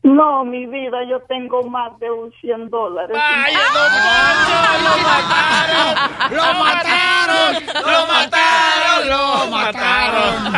[0.02, 3.16] No, mi vida, yo tengo más de un 100 dólares.
[6.30, 7.54] ¡Lo mataron!
[7.80, 9.08] ¡Lo mataron!
[9.08, 10.52] ¡Lo mataron!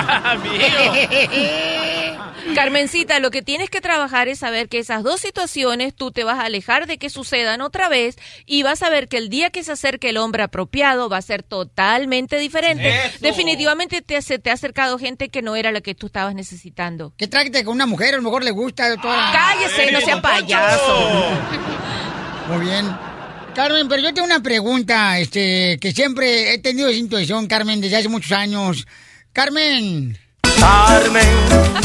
[2.55, 6.39] Carmencita, lo que tienes que trabajar es saber que esas dos situaciones tú te vas
[6.39, 8.17] a alejar de que sucedan otra vez
[8.47, 11.23] y vas a ver que el día que se acerque el hombre apropiado va a
[11.23, 12.89] ser totalmente diferente.
[13.07, 13.19] Eso.
[13.21, 17.13] Definitivamente te, se te ha acercado gente que no era la que tú estabas necesitando.
[17.17, 19.31] Que tráquete con una mujer, a lo mejor le gusta, doctora.
[19.33, 21.31] Cállese, no sea payaso.
[22.49, 22.95] Muy bien.
[23.55, 27.97] Carmen, pero yo tengo una pregunta, este, que siempre he tenido esa intuición, Carmen, desde
[27.97, 28.87] hace muchos años.
[29.33, 30.19] Carmen.
[30.61, 31.29] Carmen,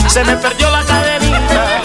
[0.08, 1.82] se me perdió la cadenita.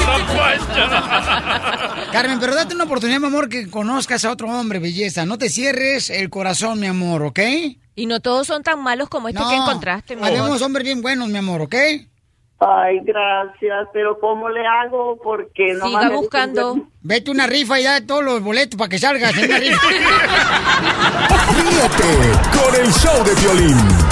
[2.13, 5.27] Carmen, pero date una oportunidad, mi amor, que conozcas a otro hombre, belleza.
[5.27, 7.41] No te cierres el corazón, mi amor, ¿ok?
[7.97, 10.39] Y no todos son tan malos como este No, que encontraste, mi amor.
[10.39, 11.75] Habemos hombres bien buenos, mi amor, ¿ok?
[12.61, 15.19] Ay, gracias, pero ¿cómo le hago?
[15.23, 16.89] Porque no Siga buscando.
[17.03, 19.81] Vete una rifa y da todos los boletos para que salgas en una rifa.
[21.57, 24.04] Ríete con el show de violín.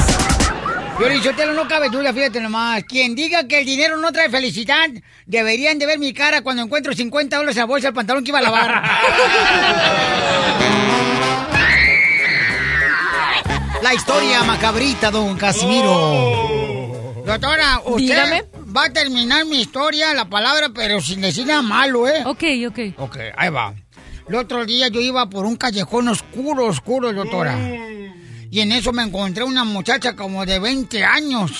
[0.99, 2.84] Piolichotelo, no cabe duda, fíjate nomás.
[2.84, 4.88] Quien diga que el dinero no trae felicidad,
[5.26, 8.38] deberían de ver mi cara cuando encuentro 50 dólares la bolsa del pantalón que iba
[8.38, 8.82] a lavar.
[13.82, 17.22] La historia macabrita, don Casimiro.
[17.26, 18.45] Doctora, usted Dígame.
[18.74, 22.22] va a terminar mi historia, la palabra, pero sin decir nada malo, ¿eh?
[22.24, 22.78] Ok, ok.
[22.99, 23.74] Ok, ahí va.
[24.28, 27.57] El otro día yo iba por un callejón oscuro, oscuro, doctora.
[28.53, 31.53] Y en eso me encontré una muchacha como de 20 años.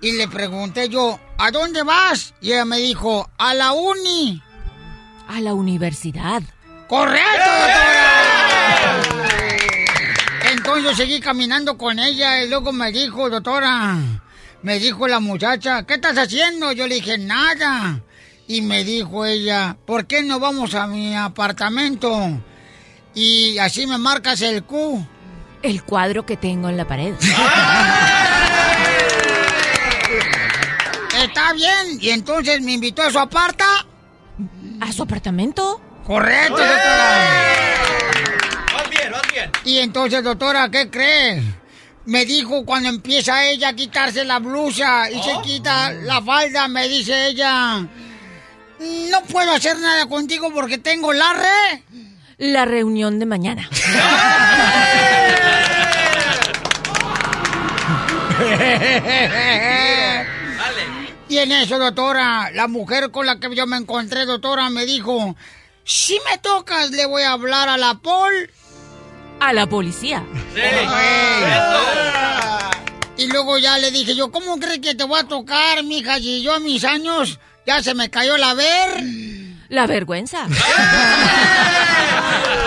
[0.00, 2.32] Y le pregunté yo, ¿a dónde vas?
[2.40, 4.42] Y ella me dijo, a la uni.
[5.28, 6.42] A la universidad.
[6.88, 9.02] ¡Correcto, doctora!
[10.50, 13.98] Entonces yo seguí caminando con ella y luego me dijo, doctora,
[14.62, 16.72] me dijo la muchacha, ¿qué estás haciendo?
[16.72, 18.00] Yo le dije, nada.
[18.48, 22.40] Y me dijo ella, ¿por qué no vamos a mi apartamento?
[23.14, 25.06] Y así me marcas el Q.
[25.64, 27.14] El cuadro que tengo en la pared.
[31.22, 31.98] Está bien.
[32.00, 33.64] Y entonces me invitó a su aparta.
[34.80, 35.80] ¿A su apartamento?
[36.06, 37.82] Correcto, doctora.
[38.74, 39.50] Vas bien, vas bien.
[39.64, 41.42] Y entonces, doctora, ¿qué cree?
[42.06, 46.86] me dijo cuando empieza ella a quitarse la blusa y se quita la falda, me
[46.88, 47.78] dice ella,
[49.10, 51.82] no puedo hacer nada contigo porque tengo la re.
[52.36, 53.68] La reunión de mañana.
[61.28, 65.34] Y en eso, doctora, la mujer con la que yo me encontré, doctora, me dijo,
[65.84, 68.50] si me tocas, le voy a hablar a la Pol.
[69.40, 70.24] A la policía.
[73.16, 76.16] Y luego ya le dije yo, ¿cómo crees que te voy a tocar, mija?
[76.16, 79.02] Si yo a mis años ya se me cayó la ver.
[79.68, 80.46] La vergüenza.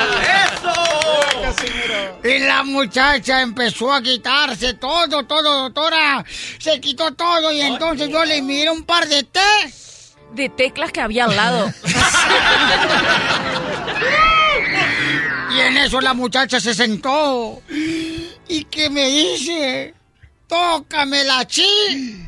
[2.24, 6.24] Y la muchacha empezó a quitarse todo, todo, doctora.
[6.60, 9.40] Se quitó todo y entonces yo le miré un par de té.
[10.34, 11.72] De teclas que había al lado.
[15.50, 17.62] Y en eso la muchacha se sentó.
[18.48, 19.94] ¿Y qué me dice?
[20.48, 22.28] Tócame la chi.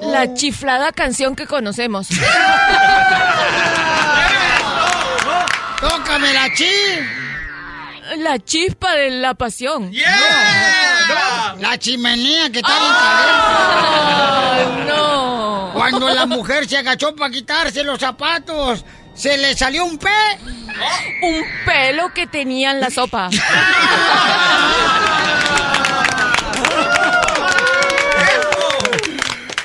[0.00, 2.08] La chiflada canción que conocemos.
[5.80, 6.64] Tócame la chi.
[8.18, 9.90] La chispa de la pasión.
[9.90, 12.92] No, la chimenea que está bien
[14.62, 14.92] caliente.
[14.92, 15.70] no.
[15.72, 18.84] Cuando la mujer se agachó para quitarse los zapatos,
[19.14, 20.08] se le salió un pe.
[21.22, 23.30] Un pelo que tenía en la sopa.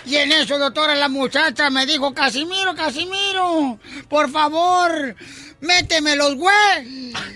[0.09, 3.77] Y en eso, doctora, la muchacha me dijo, Casimiro, Casimiro,
[4.09, 5.15] por favor,
[5.61, 6.35] méteme los.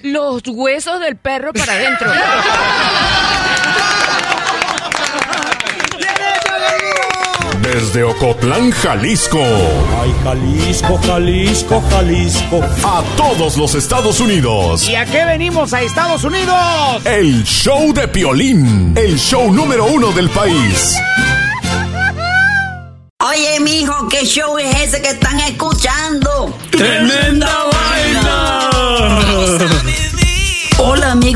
[0.03, 2.11] Los huesos del perro para adentro.
[7.63, 9.39] Desde Ocotlán, Jalisco.
[9.39, 12.61] Ay, Jalisco, Jalisco, Jalisco.
[12.83, 14.87] A todos los Estados Unidos.
[14.87, 16.55] ¿Y a qué venimos a Estados Unidos?
[17.05, 18.93] El show de Piolín.
[18.97, 20.95] El show número uno del país.
[23.19, 26.53] Oye, mijo, ¿qué show es ese que están escuchando?
[26.69, 27.72] ¡Tremenda